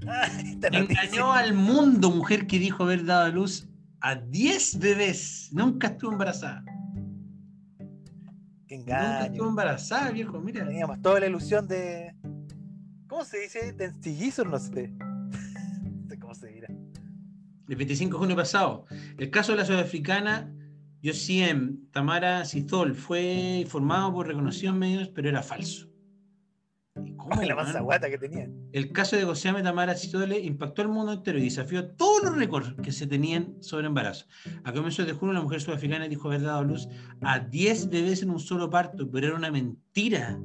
[0.00, 0.68] Noticia.
[0.80, 3.70] Engañó al mundo mujer que dijo haber dado a luz
[4.06, 5.50] a 10 bebés.
[5.52, 6.64] Nunca estuvo embarazada.
[8.68, 9.48] Qué Nunca estuvo engaño.
[9.48, 10.40] embarazada, viejo.
[10.40, 10.64] Mira.
[10.64, 12.14] Teníamos toda la ilusión de.
[13.08, 13.72] ¿Cómo se dice?
[13.72, 14.46] ¿De estillizos?
[14.50, 14.92] No sé.
[16.20, 16.68] Cómo se dirá.
[17.68, 18.86] El 25 de junio pasado.
[19.18, 20.52] El caso de la sudafricana
[21.02, 25.88] Yosiem Tamara Sizol fue informado por reconocidos medios, pero era falso.
[27.26, 27.84] ¿Y ¿Cómo, la weón?
[27.84, 28.48] guata que tenía.
[28.72, 32.74] El caso de Gosame Tamara Chitole impactó al mundo entero y desafió todos los récords
[32.82, 34.26] que se tenían sobre embarazo.
[34.64, 36.88] A comienzos de junio, la mujer sudafricana dijo haber dado a luz
[37.22, 40.38] a 10 bebés en un solo parto, pero era una mentira.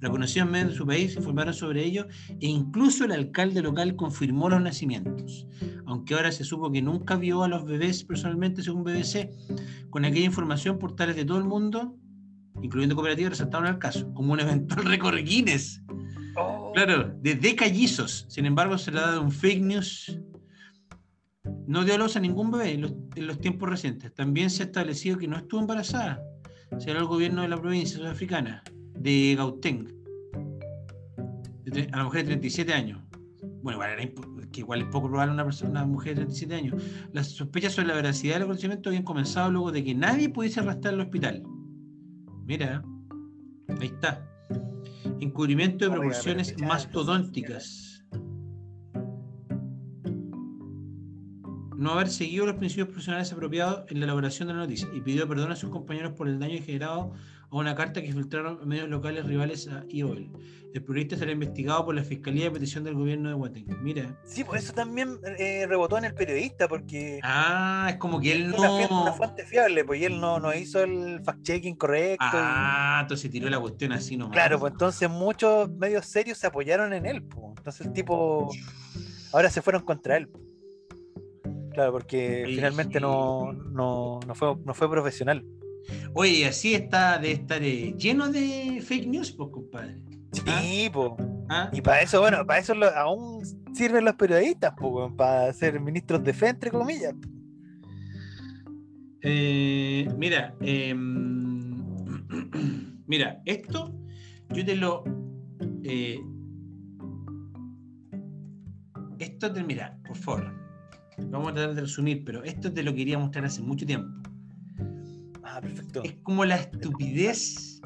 [0.00, 2.06] La conocían en medio de su país, informaron sobre ello
[2.40, 5.46] e incluso el alcalde local confirmó los nacimientos.
[5.86, 9.30] Aunque ahora se supo que nunca vio a los bebés personalmente, según BBC,
[9.90, 11.96] con aquella información, portales de todo el mundo,
[12.62, 15.79] incluyendo cooperativas, resaltaron el caso como un eventual récord Guinness.
[16.72, 18.26] Claro, de decallizos.
[18.28, 20.20] Sin embargo, se le ha dado un fake news.
[21.66, 24.14] No dio luz a ningún bebé en los, tiempos recientes.
[24.14, 26.22] También se ha establecido que no estuvo embarazada.
[26.78, 28.62] Será el gobierno de la provincia sudafricana,
[28.94, 29.88] de Gauteng.
[31.92, 33.00] A la mujer de 37 años.
[33.62, 33.80] Bueno,
[34.52, 36.82] que igual es poco probable una, persona, una mujer de 37 años.
[37.12, 40.94] Las sospechas sobre la veracidad del acontecimiento habían comenzado luego de que nadie pudiese arrastrar
[40.94, 41.42] al hospital.
[42.46, 42.82] Mira,
[43.80, 44.29] ahí está.
[45.20, 48.04] Encubrimiento de proporciones mastodónticas.
[51.76, 55.28] No haber seguido los principios profesionales apropiados en la elaboración de la noticia y pidió
[55.28, 57.12] perdón a sus compañeros por el daño generado
[57.50, 60.30] a una carta que filtraron medios locales rivales a IOL.
[60.72, 63.80] El periodista será investigado por la Fiscalía de Petición del Gobierno de Guatemala.
[63.82, 64.20] Mira.
[64.24, 68.52] Sí, pues eso también eh, rebotó en el periodista porque Ah, es como que él
[68.52, 69.12] es una, fu- una no.
[69.14, 72.24] fuente fiable, pues y él no, no hizo el fact-checking correcto.
[72.24, 74.32] y- Ah, entonces tiró la cuestión así nomás.
[74.32, 77.24] Claro, pues entonces muchos medios serios se apoyaron en él.
[77.24, 77.46] Pues.
[77.56, 78.48] Entonces el tipo
[79.32, 80.30] ahora se fueron contra él.
[81.72, 83.02] Claro, porque finalmente sí.
[83.02, 85.44] no, no, no, fue, no fue profesional.
[86.14, 90.00] Oye, así está de estar eh, lleno de fake news, pues, compadre.
[90.32, 91.12] Sí, pues.
[91.48, 91.68] ¿Ah?
[91.72, 93.42] Y para eso, bueno, para eso lo- aún
[93.74, 97.14] sirven los periodistas, pues, para ser ministros de fe, entre comillas.
[99.22, 101.76] Eh, mira, em,
[103.06, 103.92] mira, esto
[104.50, 105.04] yo te lo.
[105.84, 106.18] eh,
[109.18, 110.54] esto te, mira, por favor.
[111.30, 114.08] Vamos a tratar de resumir, pero esto te lo quería mostrar hace mucho tiempo.
[115.52, 116.02] Ah, perfecto.
[116.04, 117.80] Es como la estupidez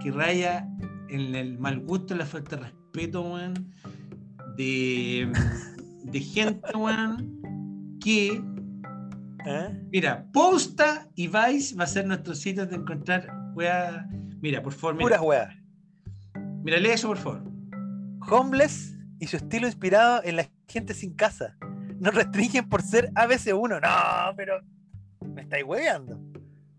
[0.00, 0.68] que raya
[1.08, 3.70] en el mal gusto, la falta de respeto, weón,
[4.56, 5.32] de,
[6.04, 8.42] de gente, weón, que
[9.46, 9.80] ¿Eh?
[9.92, 14.08] Mira, Posta y Vice va a ser nuestros sitios de encontrar weá.
[14.42, 15.54] Mira, por favor, Puras weas.
[16.64, 17.44] mira, lee eso, por favor.
[18.28, 21.56] Homeless y su estilo inspirado en la gente sin casa.
[22.00, 23.80] Nos restringen por ser ABC1.
[23.80, 24.60] No, pero
[25.24, 26.20] me estáis hueveando.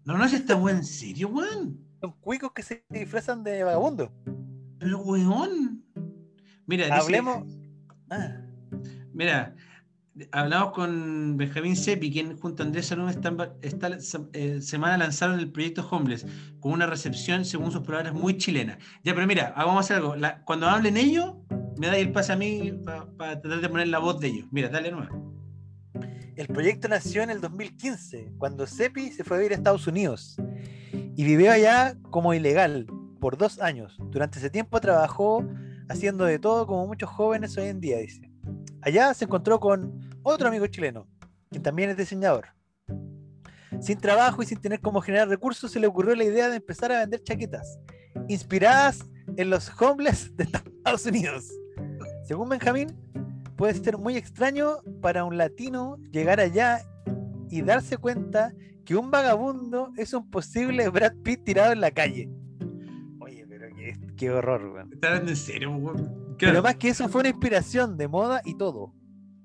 [0.07, 1.77] No, no, si está weón, en serio, weón.
[1.99, 4.09] Son cuicos que se disfrazan de vagabundo.
[4.79, 5.83] Pero weón.
[6.65, 7.43] Mira, dice- Hablemos.
[8.09, 8.37] Ah,
[9.13, 9.53] mira,
[10.31, 13.97] hablamos con Benjamín Sepi, quien junto a Andrés Salón esta, esta
[14.31, 16.25] eh, semana lanzaron el proyecto Homeless,
[16.61, 18.77] con una recepción, según sus palabras, muy chilena.
[19.03, 20.15] Ya, pero mira, vamos a hacer algo.
[20.15, 21.35] La- cuando hablen ellos,
[21.77, 22.71] me dais el pase a mí
[23.17, 24.47] para tratar de poner la voz de ellos.
[24.51, 25.09] Mira, dale nueva.
[26.37, 30.37] El proyecto nació en el 2015, cuando Sepi se fue a vivir a Estados Unidos
[30.91, 32.85] y vivió allá como ilegal
[33.19, 33.97] por dos años.
[34.11, 35.43] Durante ese tiempo trabajó
[35.89, 38.29] haciendo de todo como muchos jóvenes hoy en día, dice.
[38.81, 41.07] Allá se encontró con otro amigo chileno,
[41.49, 42.49] quien también es diseñador.
[43.81, 46.91] Sin trabajo y sin tener cómo generar recursos, se le ocurrió la idea de empezar
[46.91, 47.79] a vender chaquetas,
[48.27, 48.99] inspiradas
[49.37, 51.51] en los homeless de Estados Unidos.
[52.25, 52.95] Según Benjamín,
[53.57, 56.79] puede ser muy extraño para un latino llegar allá
[57.49, 58.53] y darse cuenta
[58.85, 62.29] que un vagabundo es un posible Brad Pitt tirado en la calle.
[63.19, 64.93] Oye, pero qué, qué horror, weón.
[64.93, 66.35] Está hablando en serio, weón.
[66.37, 68.93] Pero más que eso fue una inspiración de moda y todo.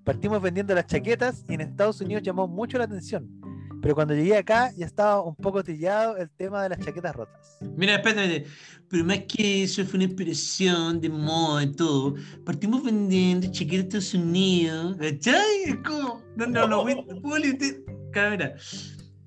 [0.04, 3.41] Partimos vendiendo las chaquetas y en Estados Unidos llamó mucho la atención.
[3.82, 7.58] Pero cuando llegué acá ya estaba un poco trillado el tema de las chaquetas rotas.
[7.76, 8.46] Mira, espérate,
[8.88, 12.14] pero más que eso fue una inspiración de moda y todo.
[12.46, 15.62] Partimos vendiendo chaquetas de Estados Unidos, ¿cachai?
[15.66, 16.84] Es como, no, no, no,
[18.14, 18.54] mira,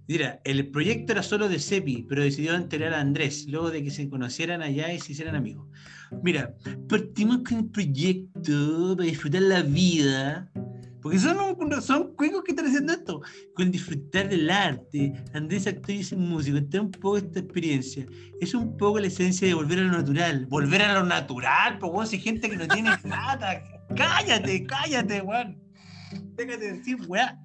[0.08, 3.92] mira, el proyecto era solo de Sepi, pero decidió enterar a Andrés, luego de que
[3.92, 5.68] se conocieran allá y se hicieran amigos.
[6.24, 6.56] Mira,
[6.88, 10.50] partimos con el proyecto para disfrutar la vida.
[11.06, 13.22] Porque son, un- son cuicos que están haciendo esto.
[13.54, 15.14] Con disfrutar del arte.
[15.36, 16.58] Andrés actor y es músico.
[16.58, 18.08] Está un poco esta experiencia.
[18.42, 20.48] Es un poco la esencia de volver a lo natural.
[20.48, 22.08] Volver a lo natural, pues, weón.
[22.08, 23.62] Si hay gente que no tiene plata.
[23.96, 25.60] cállate, cállate, weón.
[26.38, 27.38] Déjate decir, weá.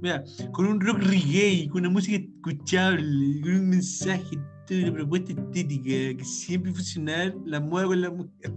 [0.00, 4.38] Mira, con un rock reggae, con una música escuchable, con un mensaje,
[4.68, 8.52] toda una propuesta estética que siempre fusionar la moda con la música.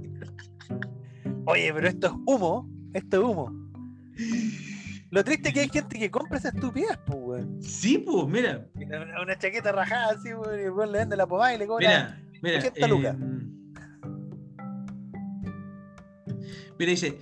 [1.47, 2.69] Oye, pero esto es humo.
[2.93, 3.62] Esto es humo.
[5.09, 7.61] Lo triste es que hay gente que compra esa estupidez, pues, weón.
[7.61, 8.67] Sí, pues, mira.
[8.75, 11.87] Una, una chaqueta rajada así, weón, y weón le vende la pomada y le cobra
[11.87, 12.59] Mira, mira.
[12.59, 13.15] 80 lucas.
[13.15, 13.53] em,
[16.79, 17.19] Mira, dice,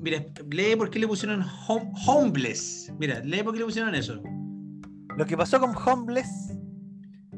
[0.00, 2.92] mira, lee por qué le pusieron home- homeless.
[2.98, 4.20] Mira, lee por qué le pusieron eso.
[5.16, 6.56] Lo que pasó con Homeless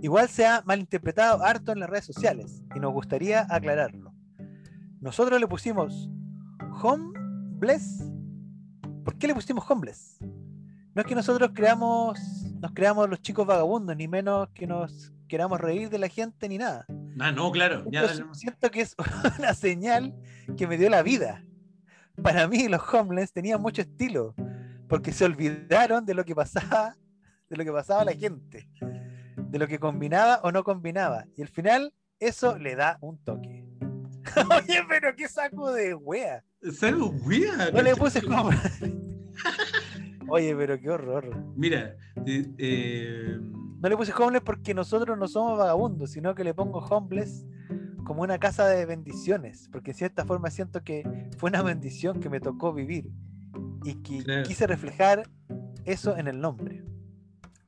[0.03, 4.15] igual se ha malinterpretado harto en las redes sociales y nos gustaría aclararlo.
[5.01, 6.11] Nosotros le pusimos
[6.83, 8.09] Homeless.
[9.05, 10.19] ¿Por qué le pusimos Homeless?
[10.95, 12.19] No es que nosotros creamos,
[12.61, 16.59] nos creamos los chicos vagabundos, ni menos que nos queramos reír de la gente ni
[16.59, 16.85] nada.
[17.19, 17.85] Ah, no, claro.
[17.91, 18.95] Ya, es- siento que es
[19.39, 20.15] una señal
[20.57, 21.45] que me dio la vida.
[22.23, 24.35] Para mí los homeless tenían mucho estilo,
[24.89, 26.95] porque se olvidaron de lo que pasaba,
[27.49, 28.69] de lo que pasaba a la gente,
[29.37, 31.25] de lo que combinaba o no combinaba.
[31.37, 33.65] Y al final eso le da un toque.
[34.69, 36.45] Oye, pero qué saco de wea.
[36.73, 38.51] Salgo wea, No le puse como.
[40.29, 41.37] Oye, pero qué horror.
[41.57, 41.97] Mira,
[42.27, 43.39] eh, eh,
[43.81, 47.45] No le puse homeless porque nosotros no somos vagabundos, sino que le pongo homeless
[48.05, 52.29] como una casa de bendiciones, porque en cierta forma siento que fue una bendición que
[52.29, 53.09] me tocó vivir
[53.85, 54.43] y que Claro.
[54.45, 55.29] quise reflejar
[55.85, 56.85] eso en el nombre.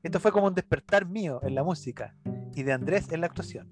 [0.02, 2.14] Esto fue como un despertar mío en la música
[2.54, 3.68] y de Andrés en la actuación,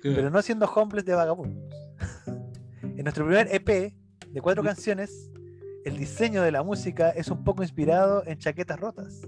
[0.00, 0.16] claro.
[0.16, 1.72] pero no siendo homeless de vagabundos.
[2.82, 3.94] en nuestro primer EP
[4.32, 5.30] de cuatro canciones,
[5.84, 9.20] el diseño de la música es un poco inspirado en chaquetas rotas,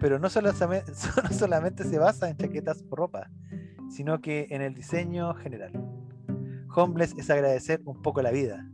[0.00, 3.30] pero no, no solamente se basa en chaquetas o ropa,
[3.90, 5.72] sino que en el diseño general.
[6.74, 8.68] Homeless es agradecer un poco la vida,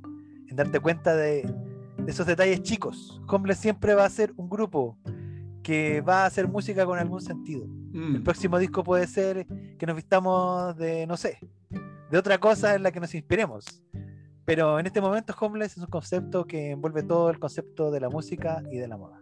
[0.48, 1.42] en darte cuenta de,
[1.98, 3.20] de esos detalles chicos.
[3.28, 4.98] Homeless siempre va a ser un grupo
[5.62, 7.64] que va a hacer música con algún sentido.
[7.92, 9.46] El Mm, próximo disco puede ser
[9.78, 11.38] que nos vistamos de, no sé,
[12.10, 13.82] de otra cosa en la que nos inspiremos.
[14.50, 18.08] Pero en este momento Homeless es un concepto que envuelve todo el concepto de la
[18.08, 19.20] música y de la moda.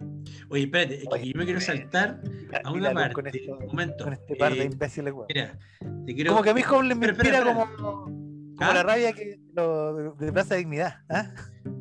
[0.49, 2.23] Oye, espérate, es que Oye, yo me quiero saltar
[2.65, 3.13] a una parte.
[3.13, 4.05] con, esto- un momento.
[4.05, 5.27] con este par de eh, imbéciles, weón.
[5.29, 5.59] mira,
[6.07, 6.31] te quiero.
[6.31, 8.73] Como que a mí Homeless me inspira como, como ¿Ah?
[8.73, 10.95] la rabia que lo, de Plaza Dignidad.
[11.11, 11.31] ¿ah?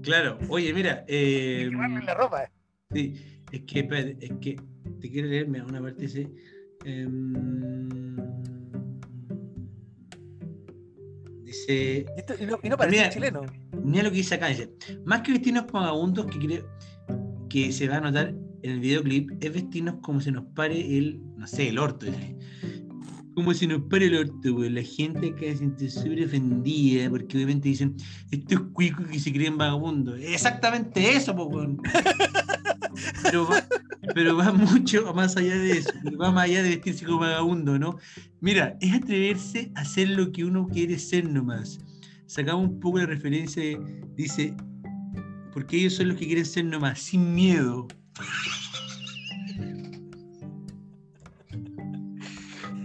[0.03, 1.05] Claro, oye, mira.
[1.07, 1.69] Eh,
[2.05, 2.51] la ropa.
[2.91, 3.15] sí,
[3.53, 4.57] es que, espérate, es que
[4.99, 6.29] te quiero leerme una parte dice.
[6.83, 8.17] em,
[11.47, 12.05] dice.
[12.15, 13.41] Y, esto- y no, y no parece Mira, chileno.
[13.83, 14.69] Mira lo que dice acá, dice,
[15.05, 16.69] más que vestirnos como vagabundos que creo
[17.49, 21.21] que se va a notar en el videoclip, es vestirnos como si nos pare el,
[21.37, 22.05] no sé, el orto.
[22.05, 22.35] dice.
[23.35, 24.69] Como si nos pare el orto, güey.
[24.71, 27.95] La gente que se siente súper ofendida, porque obviamente dicen,
[28.31, 30.19] estos cuicos que se creen vagabundos.
[30.19, 31.77] Exactamente eso, weón.
[33.23, 33.47] Pero
[34.13, 35.91] pero va mucho más allá de eso,
[36.21, 37.97] va más allá de vestirse como vagabundo, ¿no?
[38.41, 41.79] Mira, es atreverse a hacer lo que uno quiere ser nomás.
[42.25, 43.79] Sacamos un poco la referencia de,
[44.15, 44.53] dice,
[45.53, 47.87] porque ellos son los que quieren ser nomás, sin miedo.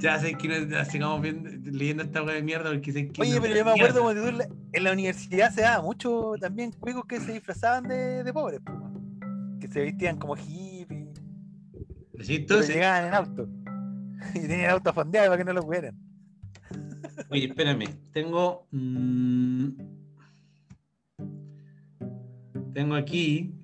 [0.00, 3.22] ya sé que no ya sigamos viendo- leyendo esta hueá de mierda porque sé que
[3.22, 4.28] Oye, no- pero yo me acuerdo cuando tú
[4.72, 8.60] en la- universidad se daba mucho también cuicos que se disfrazaban de, de pobres,
[9.60, 10.71] que se vestían como hippies,
[12.22, 13.48] Sí, pero entonces, llegaban en auto
[14.34, 15.96] y tenían auto fondeado para que no lo pudieran.
[17.28, 18.66] oye, espérame, tengo.
[18.70, 19.68] mm,
[22.72, 23.54] tengo aquí.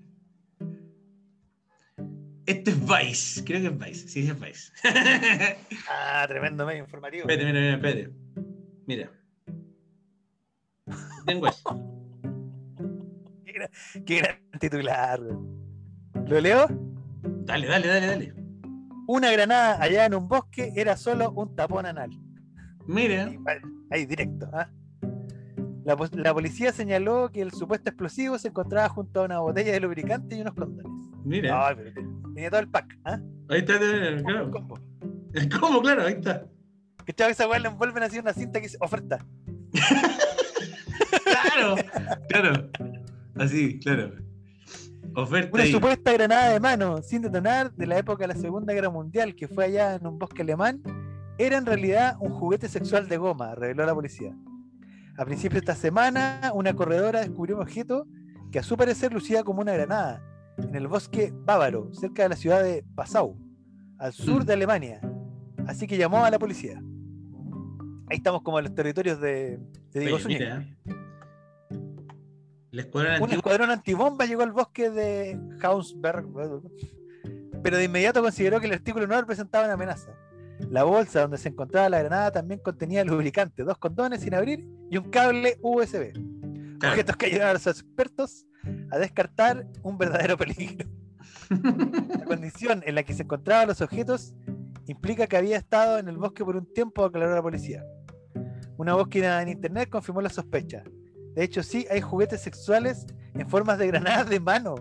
[2.46, 4.72] Esto es Vice, creo que es Vice, sí, es Vice.
[5.90, 7.28] Ah, tremendo medio informativo.
[7.28, 8.10] Espérate, mira, mira, espérate.
[8.86, 9.10] Mira.
[11.26, 11.88] Tengo eso.
[13.44, 13.70] Qué gran,
[14.06, 15.20] qué gran titular.
[16.26, 16.66] ¿Lo leo?
[17.22, 18.37] Dale, dale, dale, dale.
[19.08, 22.10] Una granada allá en un bosque era solo un tapón anal.
[22.86, 23.32] Mira.
[23.90, 24.50] Ahí, directo.
[24.52, 24.68] ¿ah?
[25.86, 30.36] La, policía señaló que el supuesto explosivo se encontraba junto a una botella de lubricante
[30.36, 30.92] y unos condones.
[31.24, 31.68] Mira.
[31.68, 31.92] Ay, pero
[32.34, 32.98] tenía todo el pack.
[33.06, 33.18] ¿ah?
[33.48, 34.50] Ahí está, mira, claro.
[34.50, 34.78] combo.
[35.32, 36.46] El combo, claro, ahí está.
[37.06, 39.24] Que chavo, esa weá le envuelven así una cinta que dice oferta.
[41.24, 41.76] Claro,
[42.28, 42.70] claro.
[43.36, 44.12] Así, claro.
[45.18, 45.72] Oferta Una ahí.
[45.72, 49.48] supuesta granada de mano sin detonar de la época de la Segunda Guerra Mundial que
[49.48, 50.80] fue allá en un bosque alemán
[51.38, 54.36] era en realidad un juguete sexual de goma, reveló la policía.
[55.16, 58.06] A principios de esta semana, una corredora descubrió un objeto
[58.52, 60.22] que a su parecer lucía como una granada
[60.56, 63.36] en el bosque bávaro, cerca de la ciudad de Passau,
[63.98, 65.00] al sur de Alemania.
[65.66, 66.80] Así que llamó a la policía.
[68.08, 69.58] Ahí estamos como en los territorios de,
[69.92, 70.66] de Diego Oye, mira.
[72.72, 76.26] El escuadrón Un escuadrón antibomba llegó al bosque de Hausberg,
[77.62, 80.12] pero de inmediato consideró que el artículo no representaba una amenaza.
[80.70, 84.98] La bolsa donde se encontraba la granada también contenía lubricante, dos condones sin abrir y
[84.98, 86.12] un cable USB.
[86.78, 86.94] Claro.
[86.94, 88.46] Objetos que ayudaron a los expertos
[88.90, 90.88] a descartar un verdadero peligro.
[91.48, 94.34] La condición en la que se encontraban los objetos
[94.86, 97.84] implica que había estado en el bosque por un tiempo, aclaró la policía.
[98.76, 100.84] Una búsqueda en internet confirmó la sospecha.
[101.38, 104.74] De hecho, sí hay juguetes sexuales en formas de granadas de mano.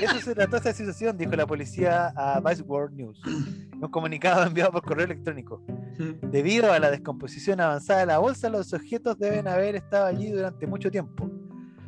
[0.00, 3.20] Eso se trató esta situación, dijo la policía a Vice World News.
[3.26, 5.62] en Un comunicado enviado por correo electrónico.
[6.22, 10.66] Debido a la descomposición avanzada de la bolsa, los objetos deben haber estado allí durante
[10.66, 11.30] mucho tiempo.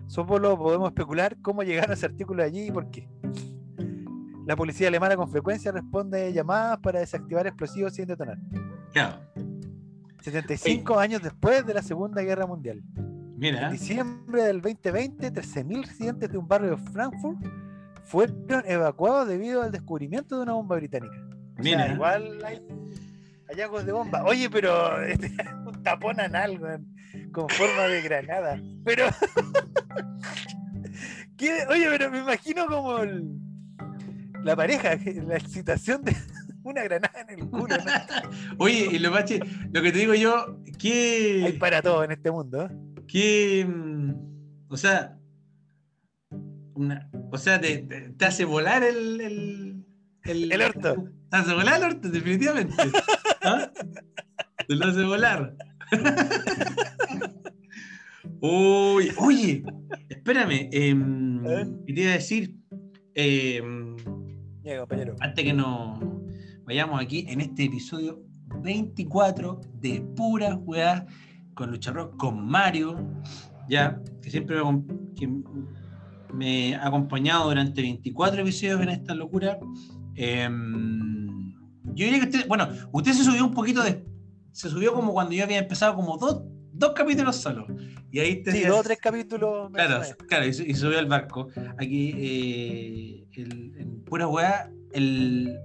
[0.09, 3.09] Solo podemos especular cómo llegaron ese artículo allí y por qué.
[4.44, 8.36] La policía alemana con frecuencia responde llamadas para desactivar explosivos sin detonar.
[8.92, 9.20] Claro.
[10.20, 12.82] 75 años después de la Segunda Guerra Mundial.
[13.39, 13.66] Mira.
[13.66, 17.39] En diciembre del 2020, 13.000 residentes de un barrio de Frankfurt
[18.05, 21.14] fueron evacuados debido al descubrimiento de una bomba británica.
[21.59, 21.93] O sea, Mira.
[21.93, 22.61] igual hay
[23.49, 24.24] hallazgos de bomba.
[24.24, 25.30] Oye, pero este,
[25.66, 26.59] un tapón anal,
[27.32, 28.61] con forma de granada.
[28.84, 29.07] Pero.
[31.36, 31.64] ¿Qué?
[31.70, 33.39] Oye, pero me imagino como el-
[34.43, 36.16] la pareja, la excitación de
[36.62, 37.76] una granada en el culo.
[37.76, 38.30] ¿no?
[38.59, 41.57] Oye, y lo, lo que te digo yo, Hay que.
[41.61, 42.66] para todo en este mundo.
[42.66, 42.70] ¿eh?
[43.09, 44.12] Que mm,
[44.68, 45.14] o sea.
[46.74, 49.82] Una, o sea, te, te- te hace volar el.
[50.22, 50.94] El, El orto.
[51.30, 52.74] Te hace volar el orto, definitivamente.
[53.42, 53.70] ¿Ah?
[54.68, 55.56] Te lo hace volar.
[58.40, 59.62] Uy, oye,
[60.09, 60.68] espérame.
[60.72, 60.94] ¿Eh?
[61.86, 62.54] ¿Qué te iba a decir?
[64.62, 65.16] Ya, compañero.
[65.20, 65.98] antes que nos
[66.64, 68.22] vayamos aquí en este episodio
[68.62, 71.06] 24 de pura weá
[71.59, 72.96] con Lucharro, con Mario,
[73.68, 75.28] ya, que siempre me, acom- que
[76.32, 79.59] me ha acompañado durante 24 episodios en esta locura.
[80.14, 81.52] Em,
[81.94, 84.04] yo diría que usted, bueno, usted se subió un poquito de.
[84.52, 86.42] Se subió como cuando yo había empezado como dos,
[86.72, 87.66] dos capítulos solo.
[88.11, 89.70] Y ahí te Sí, dos o tres capítulos.
[89.72, 91.48] Claro, claro, y, y subió al barco.
[91.78, 95.56] Aquí, eh, el- en pura weá, el,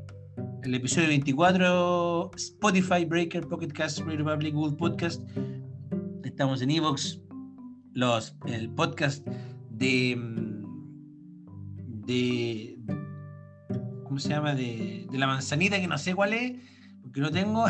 [0.63, 5.21] el episodio 24, Spotify, Breaker, Pocket Cast, Radio Public, Google Podcast.
[6.23, 7.21] Estamos en Evox,
[7.93, 9.25] los el podcast
[9.69, 10.15] de.
[10.15, 10.63] mm,
[12.05, 12.79] de.
[14.03, 14.55] ¿Cómo se llama?
[14.55, 16.53] De, de la manzanita, que no sé cuál es,
[17.01, 17.65] porque no tengo.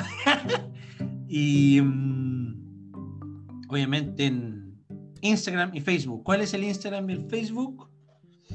[1.28, 1.82] y.
[1.82, 4.76] mm, obviamente en
[5.22, 6.24] Instagram y Facebook.
[6.24, 7.90] ¿Cuál es el Instagram y el Facebook?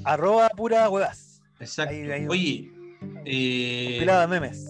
[0.05, 1.43] Arroba pura huevas.
[1.61, 1.93] Exacto.
[1.95, 2.71] Ahí- ahí- Oye,
[3.25, 4.65] eh, memes.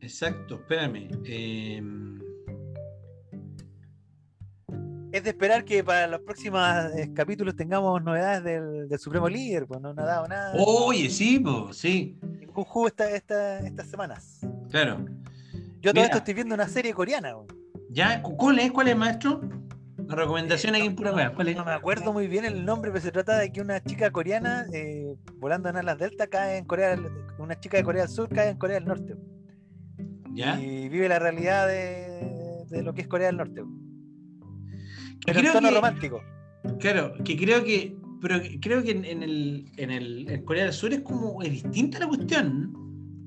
[0.00, 1.08] exacto, espérame.
[1.24, 1.80] eh,
[5.12, 6.60] Es de esperar que para los próximos
[6.96, 10.54] eh, capítulos tengamos novedades del, del Supremo Líder, pues no, no ha dado nada.
[10.56, 14.40] oye, sí, po, sí, Ningún jugo esta, esta- estas semanas.
[14.70, 15.04] claro.
[15.80, 16.04] Yo todo Mira.
[16.06, 17.34] esto estoy viendo una serie coreana.
[17.90, 18.22] ¿Ya?
[18.22, 18.70] ¿Cuál es?
[18.70, 19.40] ¿Cuál es, maestro?
[20.06, 21.34] La recomendación aquí en pura wea.
[21.34, 21.56] ¿Cuál es?
[21.56, 24.64] No me acuerdo muy bien el nombre, pero se trata de que una chica coreana
[24.72, 26.96] eh, volando en alas delta cae en Corea,
[27.38, 29.16] una chica de Corea del Sur cae en Corea del Norte
[30.32, 30.58] ¿Ya?
[30.60, 33.62] y vive la realidad de, de lo que es Corea del Norte.
[35.26, 36.22] Pero en creo tono que- romántico.
[36.78, 37.96] Claro, que creo que.
[38.20, 41.42] Pero creo que en, en el, en el en Corea del Sur es como.
[41.42, 42.72] Es distinta la cuestión.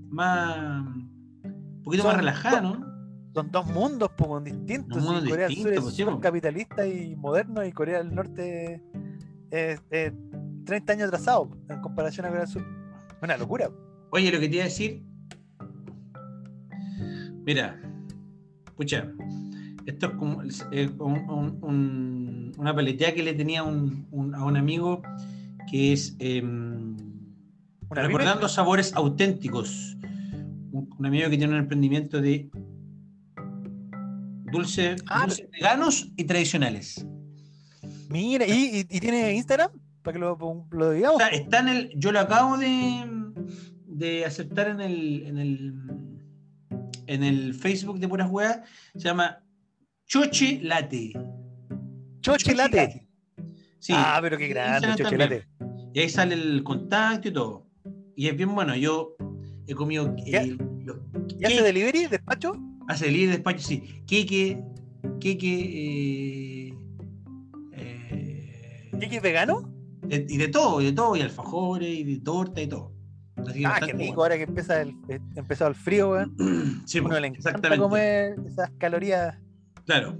[0.09, 0.85] Más.
[0.85, 2.95] Un poquito Son más relajada, ¿no?
[3.33, 5.03] Son dos mundos pues, distintos.
[5.03, 8.81] Mundos Corea del Sur es pues, sí, capitalista y moderno y Corea del Norte
[9.51, 10.13] es, es
[10.65, 12.65] 30 años atrasado en comparación a Corea del Sur.
[13.21, 13.69] Una locura.
[14.11, 15.03] Oye, lo que te iba a decir.
[17.45, 17.79] Mira,
[18.65, 19.11] escucha,
[19.85, 25.01] esto es como eh, un- un- un- una paleteada que le tenía a un amigo
[25.69, 29.97] que es Una recordando sabores auténticos.
[30.71, 32.49] Un, amigo que tiene un emprendimiento de
[34.51, 37.05] dulce, Ah, dulces veganos y tradicionales.
[38.09, 39.71] Mira, ¿y, tiene Instagram?
[40.01, 40.37] Para que lo,
[40.71, 41.21] lo digamos.
[41.21, 41.91] Está, está en el.
[41.95, 43.05] Yo lo acabo de,
[43.87, 45.73] de aceptar en el, en el.
[47.07, 48.59] En el Facebook de Puras Weas.
[48.95, 49.39] Se llama
[50.07, 51.13] Choche Late.
[52.21, 53.07] Choche Late.
[53.79, 53.93] Sí.
[53.95, 55.17] Ah, pero qué grande, Choche.
[55.17, 55.47] Late.
[55.93, 57.67] Y ahí sale el contacto y todo.
[58.15, 58.75] Y es bien bueno.
[58.75, 59.15] Yo
[59.67, 60.13] he comido.
[60.25, 60.43] ¿Ya?
[60.43, 60.97] eh, los-
[61.39, 62.53] ¿Y hace delivery, despacho?
[62.87, 64.03] Hace el despacho, sí.
[64.07, 64.61] Queque.
[65.19, 66.67] Queque.
[66.67, 66.73] Eh,
[67.73, 69.71] eh, ¿Qué es vegano?
[70.01, 71.15] de- y de todo, y de todo.
[71.15, 72.91] Y alfajores, y de torta y todo.
[73.37, 74.21] Así que Ah, qué rico, bueno.
[74.21, 76.35] ahora que empieza el, eh, empezó el frío, weón.
[76.87, 77.83] Sí, Uno pues, le encanta exactamente.
[77.83, 79.37] comer esas calorías.
[79.85, 80.17] Claro.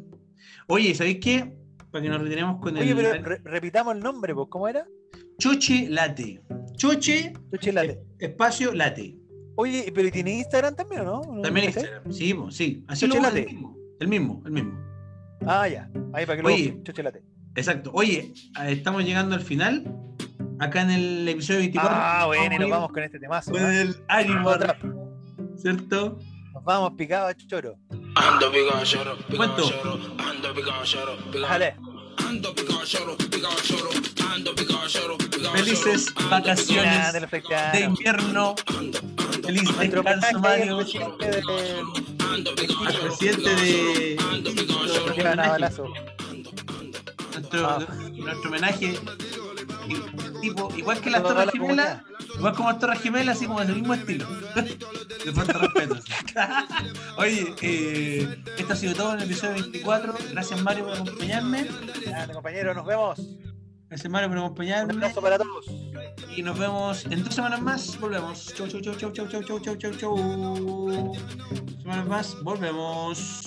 [0.67, 1.55] Oye, ¿sabéis qué?
[1.91, 4.85] Para que nos retiremos con Oye, el pero re- repitamos el nombre, pues, ¿cómo era?
[5.37, 6.41] Choche Late.
[6.75, 7.99] Choche Choche Late.
[8.19, 9.17] espacio Late.
[9.57, 11.21] Oye, pero ¿y tiene Instagram también o no?
[11.35, 11.67] ¿No También?
[11.67, 12.11] Instagram.
[12.11, 12.83] Sí, po, sí.
[12.87, 13.39] Así Choche lo Late.
[13.41, 13.77] el mismo.
[13.99, 14.79] El mismo, el mismo.
[15.45, 15.89] Ah, ya.
[16.13, 16.63] Ahí para que lo Oye.
[16.63, 17.23] busquen, Choche Late.
[17.55, 17.91] Exacto.
[17.93, 18.33] Oye,
[18.67, 19.85] estamos llegando al final.
[20.59, 21.89] Acá en el episodio 24.
[21.97, 23.51] Ah, bueno, y nos vamos con este temazo.
[23.51, 23.69] con ¿no?
[23.69, 24.51] el ánimo.
[25.57, 26.17] ¿cierto?
[26.55, 27.75] Nos vamos picados a choro.
[28.15, 31.17] Ando picado a choro, picado a choro, ando picado a choro,
[32.25, 33.89] Ando picado a choro, picado a choro,
[34.33, 35.17] ando picado a choro,
[35.53, 37.11] Felices vacaciones
[37.73, 38.55] de invierno.
[39.43, 40.79] Feliz descanso, Mario.
[40.79, 40.85] Al
[43.01, 44.17] presidente de...
[48.15, 48.97] Nuestro homenaje
[50.45, 52.01] Tipo, igual que las Torres la Gemelas,
[52.37, 54.27] igual como las Torres Gemelas, así como del mismo estilo.
[55.25, 55.95] De falta de respeto.
[57.17, 60.13] Oye, eh, esto ha sido todo en el episodio 24.
[60.33, 61.67] Gracias, Mario, por acompañarme.
[62.05, 63.19] Grande, compañero, nos vemos.
[63.89, 64.93] Gracias, Mario, por Un acompañarme.
[64.93, 65.65] abrazo para todos.
[66.37, 67.99] Y nos vemos en dos semanas más.
[67.99, 68.53] Volvemos.
[68.53, 71.13] Chau, chau, chau, chau, chau, chau, chau, chau, chau, chau.
[71.81, 72.43] Semanas más.
[72.43, 73.41] Volvemos.